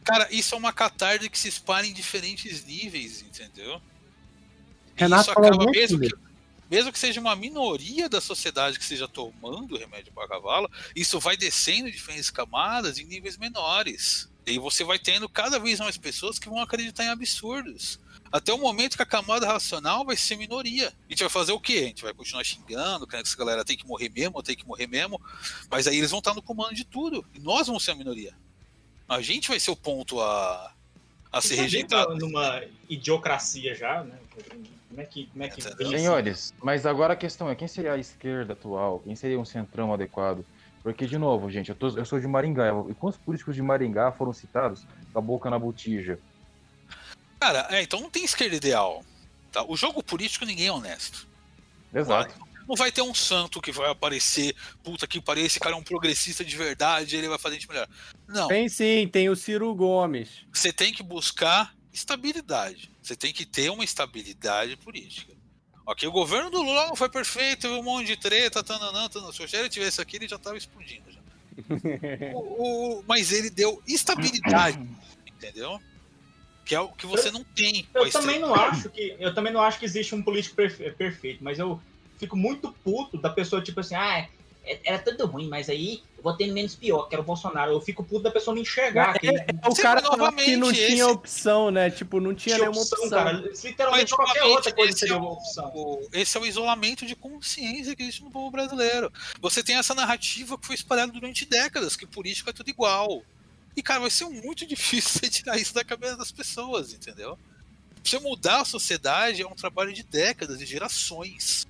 [0.07, 3.81] Cara, isso é uma catarse que se espalha em diferentes níveis, entendeu?
[4.95, 6.09] Renato isso acaba muito mesmo que,
[6.71, 11.35] mesmo que seja uma minoria da sociedade que esteja tomando remédio para cavalo, isso vai
[11.35, 14.29] descendo em diferentes camadas em níveis menores.
[14.45, 17.99] E você vai tendo cada vez mais pessoas que vão acreditar em absurdos.
[18.31, 20.87] Até o momento que a camada racional vai ser minoria.
[21.05, 21.79] A gente vai fazer o quê?
[21.83, 24.65] A gente vai continuar xingando, querendo que essa galera tem que morrer mesmo, tem que
[24.65, 25.21] morrer mesmo.
[25.69, 27.25] Mas aí eles vão estar no comando de tudo.
[27.33, 28.33] E nós vamos ser a minoria.
[29.07, 30.73] A gente vai ser o ponto a,
[31.31, 32.15] a ser rejeitado.
[32.17, 34.17] numa idiocracia já, né?
[34.89, 37.93] Como é que, como é que vem Senhores, mas agora a questão é quem seria
[37.93, 38.99] a esquerda atual?
[38.99, 40.45] Quem seria um centrão adequado?
[40.81, 42.67] Porque, de novo, gente, eu, tô- eu sou de Maringá.
[42.89, 46.17] E quantos políticos de Maringá foram citados com a boca na botija?
[47.39, 49.03] Cara, é, então não tem esquerda ideal.
[49.51, 49.63] Tá?
[49.67, 51.27] O jogo político ninguém é honesto.
[51.93, 52.33] Exato.
[52.67, 54.53] Não vai ter um santo que vai aparecer,
[54.83, 57.69] puta que pariu, esse cara é um progressista de verdade, ele vai fazer a gente
[57.69, 57.87] melhor.
[58.27, 58.47] Não.
[58.47, 60.45] Tem sim, tem o Ciro Gomes.
[60.53, 62.91] Você tem que buscar estabilidade.
[63.01, 65.33] Você tem que ter uma estabilidade política.
[65.85, 69.31] Ok, o governo do Lula não foi perfeito, teve um monte de treta, tananã, tananã.
[69.31, 71.09] se o Rogério tivesse aqui, ele já tava explodindo.
[71.09, 71.19] Já.
[72.35, 74.79] O- o- mas ele deu estabilidade,
[75.25, 75.79] entendeu?
[76.65, 77.87] Que é o que você não tem.
[77.95, 81.41] Eu também não acho que eu também não acho que existe um político perfe- perfeito,
[81.43, 81.81] mas eu
[82.17, 84.27] fico muito puto da pessoa tipo assim, ah,
[84.65, 87.71] é- era tudo ruim, mas aí eu vou ter menos pior, que era o Bolsonaro.
[87.71, 89.17] Eu fico puto da pessoa não enxergar.
[89.17, 91.89] que É, o cara falou que não esse- tinha opção, né?
[91.89, 93.17] Tipo, não tinha, Tinha nenhuma opção, opção.
[93.17, 93.31] cara.
[93.63, 95.71] Literalmente Mas, qualquer outra coisa seria é uma opção.
[95.73, 99.11] o- Esse é o isolamento de consciência que existe no povo brasileiro.
[99.39, 103.23] Você tem essa narrativa que foi espalhada durante décadas, que política é tudo igual.
[103.75, 107.37] E, cara, vai ser muito difícil você tirar isso da cabeça das pessoas, entendeu?
[108.03, 111.65] Você mudar a sociedade é um trabalho de décadas, de gerações.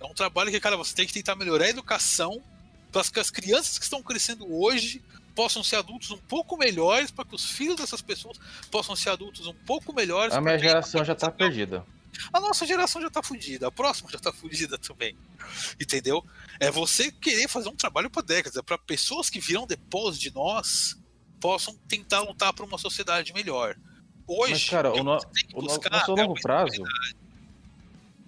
[0.00, 2.42] É um trabalho que, cara, você tem que tentar melhorar a educação
[2.90, 5.02] para que as crianças que estão crescendo hoje
[5.34, 8.38] possam ser adultos um pouco melhores, para que os filhos dessas pessoas
[8.70, 10.34] possam ser adultos um pouco melhores.
[10.34, 11.84] A minha geração já tá perdida.
[12.32, 15.16] a nossa geração já tá fudida, a próxima já tá fudida também.
[15.80, 16.24] Entendeu?
[16.58, 20.32] É você querer fazer um trabalho para décadas, é para pessoas que virão depois de
[20.34, 20.96] nós
[21.40, 23.76] possam tentar lutar por uma sociedade melhor.
[24.26, 25.18] Hoje, Mas, cara, o, no-
[25.54, 26.82] o nosso longo prazo.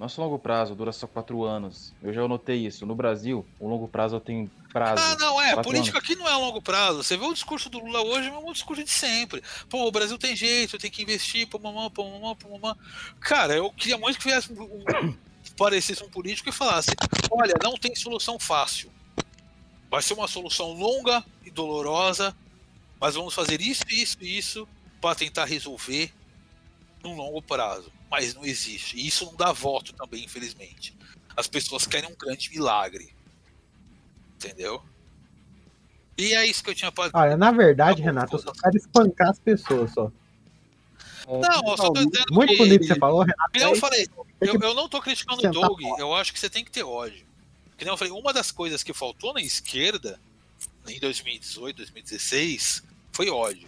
[0.02, 1.92] Nosso longo prazo dura só quatro anos.
[2.02, 2.84] Eu já notei isso.
[2.84, 5.00] No Brasil, o longo prazo tem prazo.
[5.00, 5.54] Ah, não, é.
[5.62, 6.10] Política anos.
[6.10, 7.04] aqui não é longo prazo.
[7.04, 9.40] Você vê o discurso do Lula hoje, é um discurso de sempre.
[9.70, 12.76] Pô, o Brasil tem jeito, tem que investir, pô, mamã, pô, mamã, pô, mamã.
[13.20, 15.16] Cara, eu queria muito que viesse um, um,
[15.56, 16.90] parecesse um político e falasse:
[17.30, 18.90] olha, não tem solução fácil.
[19.88, 22.36] Vai ser uma solução longa e dolorosa,
[23.00, 24.68] mas vamos fazer isso, isso e isso
[25.00, 26.12] para tentar resolver
[27.04, 28.01] num longo prazo.
[28.12, 28.94] Mas não existe.
[28.98, 30.94] E isso não dá voto também, infelizmente.
[31.34, 33.16] As pessoas querem um grande milagre.
[34.36, 34.82] Entendeu?
[36.18, 39.30] E é isso que eu tinha pra Olha, na verdade, Renato, eu só quero espancar
[39.30, 40.12] as pessoas só.
[41.26, 43.50] Não, eu só tô dizendo Muito que- bonito que você falou, Renato.
[43.50, 46.34] Que eu é falei, tem eu, eu não tô criticando o sentar Doug, eu acho
[46.34, 47.24] que você tem que ter ódio.
[47.78, 50.20] Que nem eu falei, uma das coisas que faltou na esquerda
[50.86, 53.66] em 2018, 2016 foi ódio.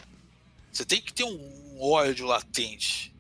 [0.71, 3.14] Você tem que ter um ódio latente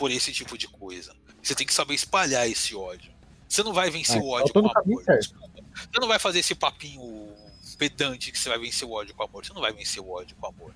[0.00, 1.14] por esse tipo de coisa.
[1.42, 3.12] Você tem que saber espalhar esse ódio.
[3.46, 5.04] Você não vai vencer É, o ódio eu com amor.
[5.04, 7.34] Você não vai fazer esse papinho
[7.76, 9.44] pedante que você vai vencer o ódio com amor.
[9.44, 10.74] Você não vai vencer o ódio com amor.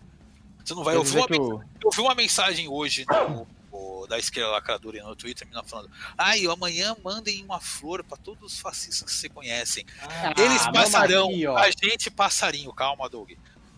[0.63, 4.19] Você não vai ouvir dizer uma o- eu vi uma mensagem hoje no- no- da
[4.19, 9.11] esquerda lacradora no Twitter, menina falando: Ai, amanhã mandem uma flor pra todos os fascistas
[9.11, 9.87] que você conhecem.
[10.03, 12.71] Ah, Eles passarão, aqui, a gente passarinho.
[12.75, 13.31] Calma, Doug.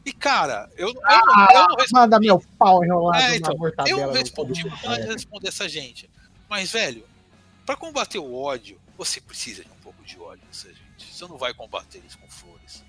[0.06, 1.92] E cara, eu, Ah, eu não respondi.
[1.92, 4.00] manda meu pau enrolado É, na então, mortadela.
[4.02, 6.08] eu respondi eu não responder essa gente.
[6.48, 7.04] Mas, velho,
[7.66, 11.12] pra combater o ódio, você precisa de um pouco de ódio nessa gente.
[11.12, 12.84] Você não vai combater isso com flores.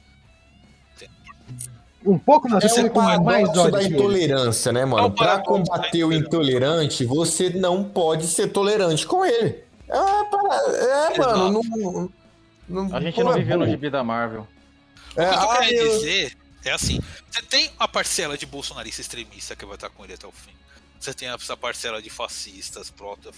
[2.05, 3.71] Um pouco na É você um com mais ódio.
[3.71, 5.07] da intolerância, né, É mano?
[5.07, 9.63] um Pra paradoxo da combater o intolerante, você não pode ser tolerante com ele.
[9.89, 12.11] É, para- é mano, não,
[12.69, 14.41] não- A gente não é viveu no gibi da Marvel.
[15.11, 16.37] O que eu tô ah, querendo eu- dizer
[16.67, 16.99] é assim:
[17.29, 20.53] você tem a parcela de bolsonarista extremista que vai estar com ele até o fim.
[20.99, 23.29] Você tem essa parcela de fascistas, proto,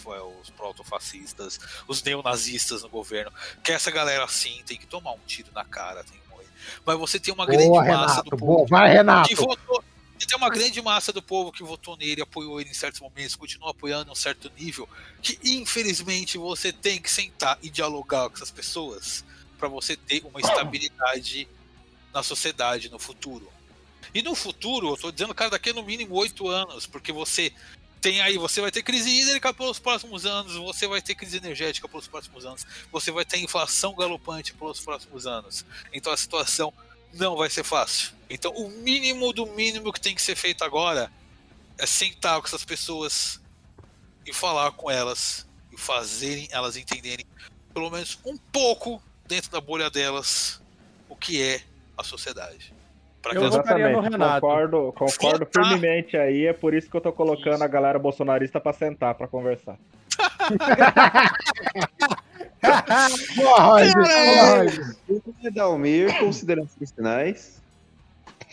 [0.41, 3.32] os proto-fascistas, os neonazistas no governo,
[3.63, 6.47] que essa galera assim tem que tomar um tiro na cara, tem que morrer.
[6.86, 8.30] Mas você tem uma grande Boa, massa Renato.
[8.30, 8.57] do Boa.
[8.59, 9.27] povo Vai, Renato.
[9.27, 9.84] que votou.
[10.21, 13.36] E tem uma grande massa do povo que votou nele, apoiou ele em certos momentos,
[13.36, 14.88] continua apoiando em um certo nível,
[15.21, 19.23] que infelizmente você tem que sentar e dialogar com essas pessoas
[19.57, 21.47] para você ter uma estabilidade
[22.14, 23.51] na sociedade no futuro.
[24.14, 27.53] E no futuro, eu tô dizendo, cara, daqui no mínimo oito anos, porque você
[28.01, 31.88] tem aí, você vai ter crise hídrica pelos próximos anos, você vai ter crise energética
[31.88, 35.66] pelos próximos anos, você vai ter inflação galopante pelos próximos anos.
[35.91, 36.74] Então a situação
[37.14, 38.14] não vai ser fácil.
[38.30, 41.12] Então o mínimo do mínimo que tem que ser feito agora
[41.78, 43.39] é sentar com essas pessoas
[44.26, 47.26] e falar com elas e fazerem elas entenderem
[47.74, 50.62] pelo menos um pouco dentro da bolha delas
[51.07, 51.64] o que é
[51.99, 52.73] a sociedade.
[53.21, 54.39] Pra Eu votaria no Renato.
[54.41, 58.71] concordo, concordo firmemente aí, é por isso que eu tô colocando a galera bolsonarista pra
[58.71, 59.77] sentar, pra conversar.
[63.35, 63.93] Boa, Roger.
[63.97, 64.95] Roger.
[65.53, 67.61] Dalmir, considerações finais.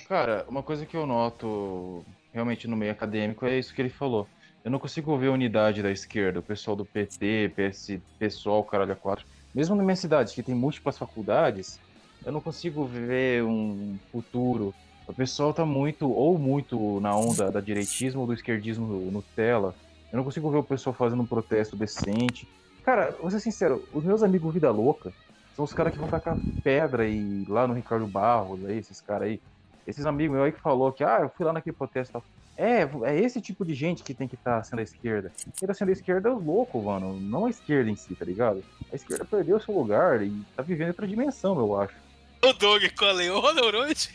[0.08, 4.26] Cara, uma coisa que eu noto realmente no meio acadêmico é isso que ele falou.
[4.64, 8.92] Eu não consigo ver a unidade da esquerda, o pessoal do PT, PS, pessoal, caralho,
[8.92, 9.24] a quatro.
[9.54, 11.78] Mesmo na minha cidade, que tem múltiplas faculdades,
[12.26, 14.74] eu não consigo ver um futuro.
[15.06, 19.72] O pessoal tá muito, ou muito na onda da direitismo ou do esquerdismo Nutella.
[20.12, 22.48] Eu não consigo ver o pessoal fazendo um protesto decente.
[22.84, 25.12] Cara, vou ser sincero, os meus amigos Vida Louca
[25.54, 29.28] são os caras que vão tacar pedra e lá no Ricardo Barros, aí, esses caras
[29.28, 29.40] aí.
[29.86, 32.20] Esses amigos meus aí que falou que, ah, eu fui lá naquele protesto.
[32.56, 35.30] É, é esse tipo de gente que tem que estar sendo a esquerda.
[35.56, 37.20] Quem tá sendo a esquerda é os loucos, mano.
[37.20, 38.64] Não a esquerda em si, tá ligado?
[38.92, 42.05] A esquerda perdeu seu lugar e tá vivendo outra dimensão, eu acho.
[42.42, 44.10] O Doug com a Leona Orochi.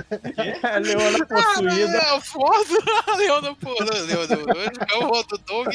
[0.62, 1.98] A Leona possuída.
[1.98, 2.78] É, foda.
[3.06, 3.84] A Leona, porra.
[4.02, 4.94] Leona Orochi.
[4.94, 5.74] Eu voto do Doug.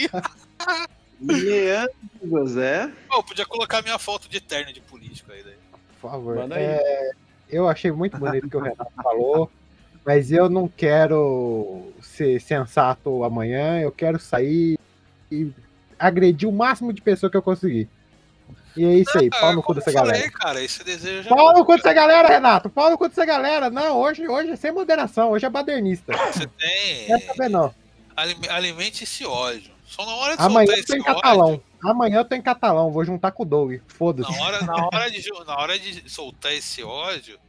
[1.21, 2.91] Leandro José.
[3.07, 5.55] Pô, podia colocar minha foto de terno de político aí daí.
[6.01, 6.36] Por favor.
[6.36, 6.63] Manda aí.
[6.63, 7.11] É,
[7.49, 9.49] eu achei muito bonito o que o Renato falou,
[10.05, 13.80] mas eu não quero ser sensato amanhã.
[13.80, 14.78] Eu quero sair
[15.32, 15.51] e
[15.97, 17.88] agredir o máximo de pessoa que eu conseguir.
[18.78, 20.32] E é isso aí, pau no cu dessa falei, galera.
[20.32, 22.69] cara, esse desejo é Pau no cu dessa galera, Renato.
[22.69, 23.69] Pau no cu dessa galera.
[23.69, 25.32] Não, hoje, hoje é sem moderação.
[25.32, 26.11] Hoje é badernista.
[26.32, 27.05] Você tem.
[27.07, 27.73] Quer saber, não.
[28.15, 29.71] Alime- Alimente esse ódio.
[29.86, 31.21] Só na hora de Amanhã soltar eu tô esse em ódio.
[31.21, 31.61] catalão.
[31.84, 32.91] Amanhã eu tô em catalão.
[32.91, 33.76] Vou juntar com o Doug.
[33.88, 34.32] Foda-se.
[34.32, 37.39] Na hora, na, hora de, na hora de soltar esse ódio,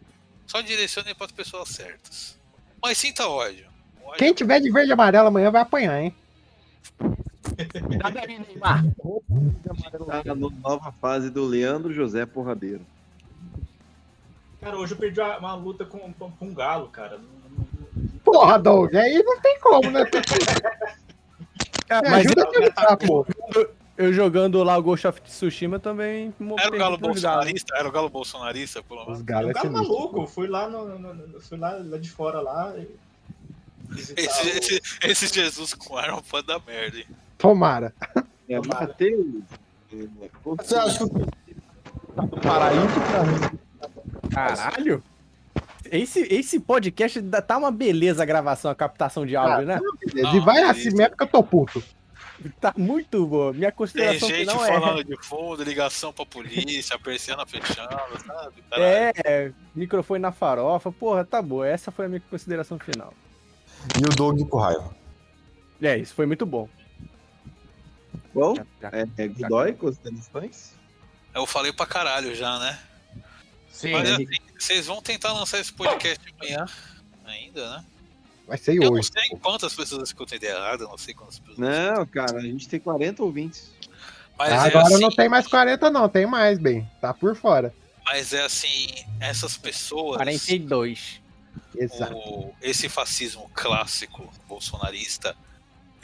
[0.46, 2.38] só direcione para as pessoas certas.
[2.82, 3.66] Mas sinta ódio.
[4.04, 6.14] Ódio Quem tiver de verde e amarelo amanhã vai apanhar, hein?
[10.06, 12.80] Tá na nova fase do Leandro José Porradeiro.
[14.60, 17.20] Cara, hoje eu perdi uma, luta com, com, um galo, cara.
[18.24, 20.04] Porra, Doug, aí não tem como, né?
[21.88, 23.24] Ah, Me mas ajuda a pensar, pô.
[23.96, 26.34] Eu jogando lá o Ghost of Tsushima também.
[26.58, 27.76] Era o galo bolsonarista?
[27.76, 29.18] Era o galo bolsonarista, pelo menos.
[29.18, 31.78] Os É galos um é galo maluco, eu fui lá, no, no- no- fui lá,
[31.80, 32.74] lá de fora lá.
[32.76, 32.88] e-
[34.16, 37.06] Esse, o- esse, esse Jesus com arma pode dar merda, hein?
[37.38, 37.94] Tomara.
[38.48, 39.42] É, Matheus.
[40.44, 41.26] Você acha que
[42.16, 43.58] o paraíso pra mim?
[44.30, 45.02] Caralho!
[45.90, 49.80] Esse, esse podcast tá uma beleza a gravação, a captação de áudio, né?
[50.14, 51.82] e vai assim mesmo que eu tô puto.
[52.60, 53.52] Tá muito boa.
[53.52, 55.04] Minha Tem consideração gente final falando é.
[55.04, 58.62] de fundo, ligação pra polícia, a persiana fechando, sabe?
[58.70, 59.12] Caralho.
[59.24, 60.92] É, microfone na farofa.
[60.92, 61.66] Porra, tá boa.
[61.66, 63.14] Essa foi a minha consideração final.
[63.98, 64.94] E o Doug com raiva.
[65.80, 66.68] É, isso foi muito bom.
[68.80, 70.72] Já- É, é Godoy, considerações?
[71.34, 72.78] Eu falei pra caralho já, né?
[73.70, 74.26] Sim, Mas assim,
[74.58, 76.66] vocês vão tentar lançar esse podcast amanhã
[77.24, 77.84] ainda, né?
[78.46, 79.10] Vai ser Eu não hoje.
[79.12, 81.58] sei quantas pessoas escutam ideia errada, não sei quantas pessoas.
[81.58, 83.70] Não, cara, a gente tem 40 ouvintes.
[84.38, 86.08] Mas Agora é assim, não tem mais 40, não.
[86.08, 86.88] Tem mais, bem.
[87.00, 87.74] Tá por fora.
[88.04, 88.86] Mas é assim,
[89.20, 90.16] essas pessoas.
[90.18, 91.20] 42.
[91.74, 92.14] Exato.
[92.16, 95.36] o- esse fascismo clássico bolsonarista,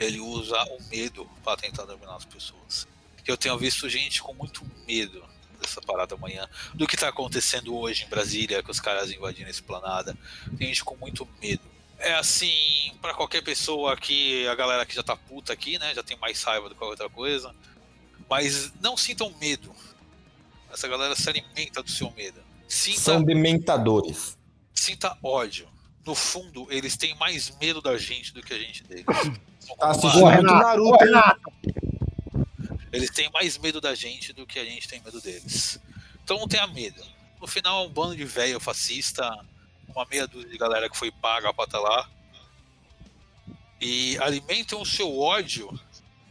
[0.04, 2.86] ele usa o medo para tentar dominar as pessoas.
[3.26, 5.24] Eu tenho visto gente com muito medo
[5.60, 9.50] dessa parada amanhã, do que tá acontecendo hoje em Brasília, com os caras invadindo a
[9.50, 10.16] esplanada.
[10.58, 11.62] Tem gente com muito medo.
[11.98, 16.02] É assim, para qualquer pessoa aqui, a galera que já tá puta aqui, né, já
[16.02, 17.54] tem mais raiva do que qualquer outra coisa.
[18.28, 19.72] Mas não sintam medo.
[20.72, 22.42] Essa galera se alimenta do seu medo.
[22.66, 24.36] Sinta São dementadores.
[24.74, 25.68] sinta ódio.
[26.04, 29.06] No fundo, eles têm mais medo da gente do que a gente deles.
[29.78, 30.58] Tá assistindo muito Renato.
[30.58, 31.04] Naruto?
[31.04, 31.52] Renato.
[32.92, 35.80] Eles têm mais medo da gente do que a gente tem medo deles.
[36.22, 37.02] Então não tenha medo.
[37.40, 39.28] No final é um bando de velho fascista,
[39.88, 42.10] uma meia dúzia de galera que foi paga pra estar lá.
[43.80, 45.78] E alimentem o seu ódio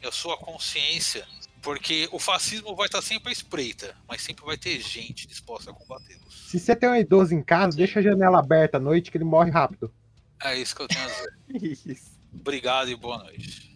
[0.01, 1.27] e a sua consciência,
[1.61, 5.73] porque o fascismo vai estar sempre à espreita, mas sempre vai ter gente disposta a
[5.73, 6.30] combatê-los.
[6.51, 9.23] Se você tem um idoso em casa, deixa a janela aberta à noite que ele
[9.23, 9.89] morre rápido.
[10.43, 11.97] É isso que eu tenho a dizer.
[12.37, 13.71] Obrigado e boa noite.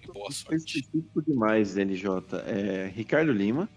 [0.00, 0.78] E boa sorte.
[0.78, 2.36] específico demais, LJ.
[2.46, 3.68] É, Ricardo Lima.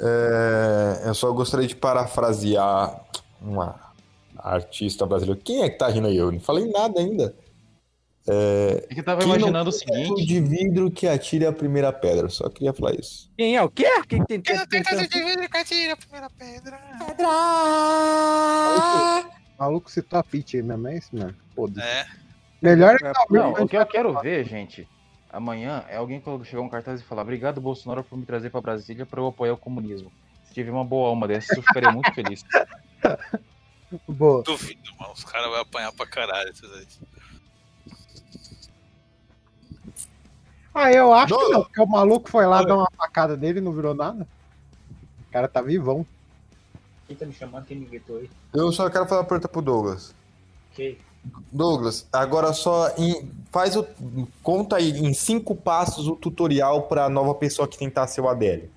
[0.00, 3.04] É, eu só gostaria de parafrasear
[3.40, 3.78] uma
[4.36, 5.40] artista brasileira.
[5.44, 6.16] Quem é que tá rindo aí?
[6.16, 7.36] Eu não falei nada ainda.
[8.28, 10.26] É que eu tava Quem não imaginando o tem teto seguinte.
[10.26, 12.28] de vidro que atire a primeira pedra.
[12.28, 13.28] Só queria falar isso.
[13.36, 13.84] Quem é o quê?
[14.08, 14.92] Quem tem tem- tem- tem-
[15.90, 16.78] a primeira pedra.
[19.58, 21.34] O maluco citou a Pitch aí mesmo, é isso mesmo?
[21.54, 21.86] Foda-se.
[21.86, 22.06] É.
[22.60, 24.88] Melhor é que Não, o que eu quero ver, gente,
[25.30, 29.04] amanhã é alguém chegar um cartaz e falar: Obrigado, Bolsonaro, por me trazer pra Brasília
[29.04, 30.12] pra eu apoiar o comunismo.
[30.44, 32.44] Se tiver uma boa alma dessa, eu ficaria muito feliz.
[34.08, 34.42] Boa.
[34.42, 35.12] Duvido, mano.
[35.12, 36.48] Os caras vão apanhar pra caralho.
[36.50, 36.86] esses aí.
[40.74, 43.62] Ah, eu acho que não, porque o maluco foi lá dar uma facada nele e
[43.62, 44.26] não virou nada.
[45.28, 46.06] O cara tá vivão.
[47.06, 47.66] Quem tá me chamando?
[47.66, 48.30] Quem me gritou aí?
[48.54, 50.14] Eu só quero fazer uma pergunta pro Douglas.
[50.72, 50.98] Ok.
[51.52, 53.86] Douglas, agora só em- faz o.
[54.42, 58.68] Conta aí em cinco passos o tutorial pra nova pessoa que tentar ser o Adélio.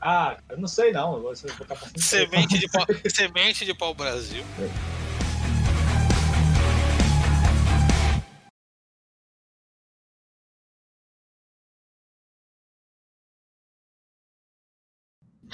[0.00, 1.14] Ah, eu não sei não.
[1.16, 4.44] Eu vou, eu vou ficar passando Semente de pau, semente de pau Brasil.
[4.58, 4.68] É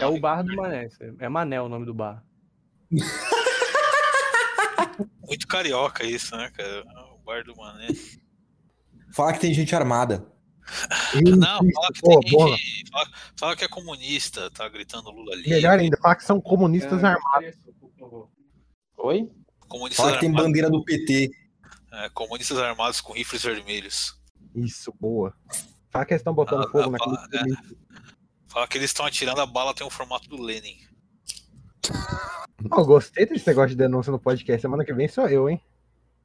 [0.04, 0.88] o bar do Mané.
[1.18, 2.22] É Mané o nome do bar.
[5.26, 6.84] Muito carioca isso, né, cara?
[7.14, 7.88] O bar do Mané.
[9.12, 10.26] Fala que tem gente armada.
[11.38, 12.90] Não, fala que gente.
[12.90, 13.06] Fala,
[13.38, 15.48] fala que é comunista, tá gritando Lula ali.
[15.48, 17.54] Melhor ainda, falar que são comunistas armados.
[18.98, 19.30] Oi?
[19.68, 21.30] Comunistas Fala que tem armados, bandeira do PT.
[21.92, 24.16] é, comunistas armados com rifles vermelhos.
[24.54, 25.34] Isso, boa.
[25.90, 27.44] Fala que eles estão botando Ah, fogo ah, naquele ah, é.
[28.48, 30.78] Fala que eles estão atirando a bala, tem o formato do Lenin.
[32.60, 34.62] Eu gostei desse negócio de denúncia no podcast.
[34.62, 35.60] Semana que vem sou eu, hein?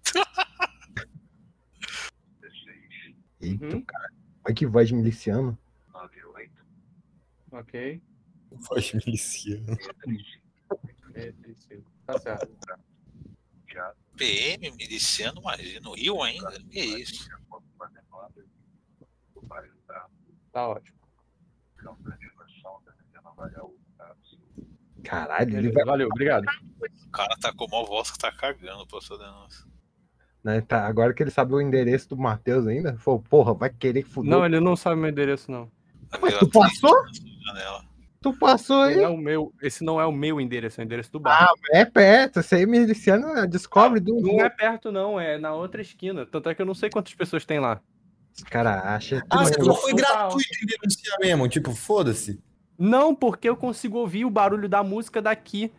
[3.42, 3.82] Eita, Uhum.
[3.84, 4.10] cara.
[4.46, 5.58] Olha que voz de miliciano.
[7.52, 8.02] Ok.
[8.52, 9.78] Voz miliciano.
[11.48, 11.84] Isso.
[12.06, 12.48] Tá certo.
[14.16, 16.52] PM, miliciano, imagina, no Rio ainda.
[16.70, 17.28] Que isso?
[20.52, 20.98] Tá ótimo.
[25.04, 25.84] Caralho, ele vai.
[25.84, 26.46] Valeu, obrigado.
[26.46, 29.66] O cara tá com mal voz que tá cagando pra sua denúncia.
[30.44, 34.02] Né, tá, agora que ele sabe o endereço do Matheus ainda, falou, porra, vai querer
[34.04, 34.32] fuder.
[34.32, 35.72] Não, ele não sabe meu endereço, não.
[36.20, 36.96] Mas tu passou?
[38.22, 38.98] Tu passou aí?
[38.98, 41.48] Não é o meu, esse não é o meu endereço, é o endereço do bar.
[41.50, 42.40] Ah, é perto.
[42.40, 44.20] Esse aí miliciano descobre do.
[44.20, 46.26] Não é perto, não, é na outra esquina.
[46.26, 47.82] Tanto é que eu não sei quantas pessoas tem lá.
[48.34, 49.24] Esse cara acha.
[49.30, 51.48] Ah, você só foi gratuito em denunciar mesmo.
[51.48, 52.40] Tipo, foda-se.
[52.78, 55.72] Não, porque eu consigo ouvir o barulho da música daqui.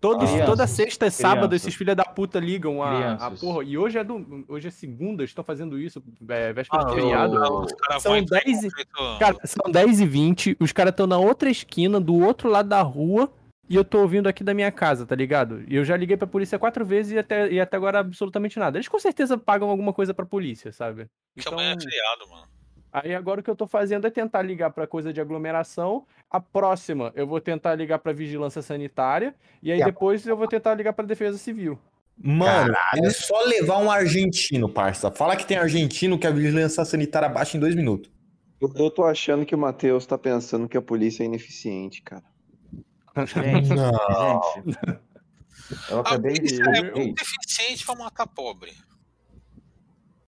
[0.00, 0.46] Todos, Crianças.
[0.50, 1.62] toda sexta e sábado Crianças.
[1.62, 3.64] esses filha da puta ligam a, a porra.
[3.64, 7.62] E hoje é, do, hoje é segunda, estão fazendo isso, é, véspera Ah, de feriado.
[7.64, 8.70] Os caras São vão entrar em 10 e-
[9.18, 12.82] Cara, são 10 e 20 os caras estão na outra esquina, do outro lado da
[12.82, 13.32] rua,
[13.68, 15.62] e eu tô ouvindo aqui da minha casa, tá ligado?
[15.68, 18.76] E eu já liguei pra polícia quatro vezes e até, e até agora absolutamente nada.
[18.76, 21.04] Eles com certeza pagam alguma coisa pra polícia, sabe?
[21.34, 22.46] Que Então, amanhã é feriado, mano.
[22.92, 26.06] aí agora o que eu tô fazendo é tentar ligar pra coisa de aglomeração.
[26.30, 29.34] A próxima eu vou tentar ligar pra vigilância sanitária.
[29.62, 31.78] E aí E a- depois eu vou tentar ligar pra defesa civil.
[32.16, 35.10] Mano, é só levar um argentino, parça.
[35.10, 38.08] Fala que tem argentino que a vigilância sanitária baixa em dois minutos.
[38.60, 42.22] Eu, eu tô achando que o Matheus tá pensando que a polícia é ineficiente, cara.
[43.16, 44.40] Gente, Não.
[44.56, 45.00] gente.
[45.88, 46.60] Eu acabei de.
[46.60, 48.72] é muito eficiente pra matar pobre.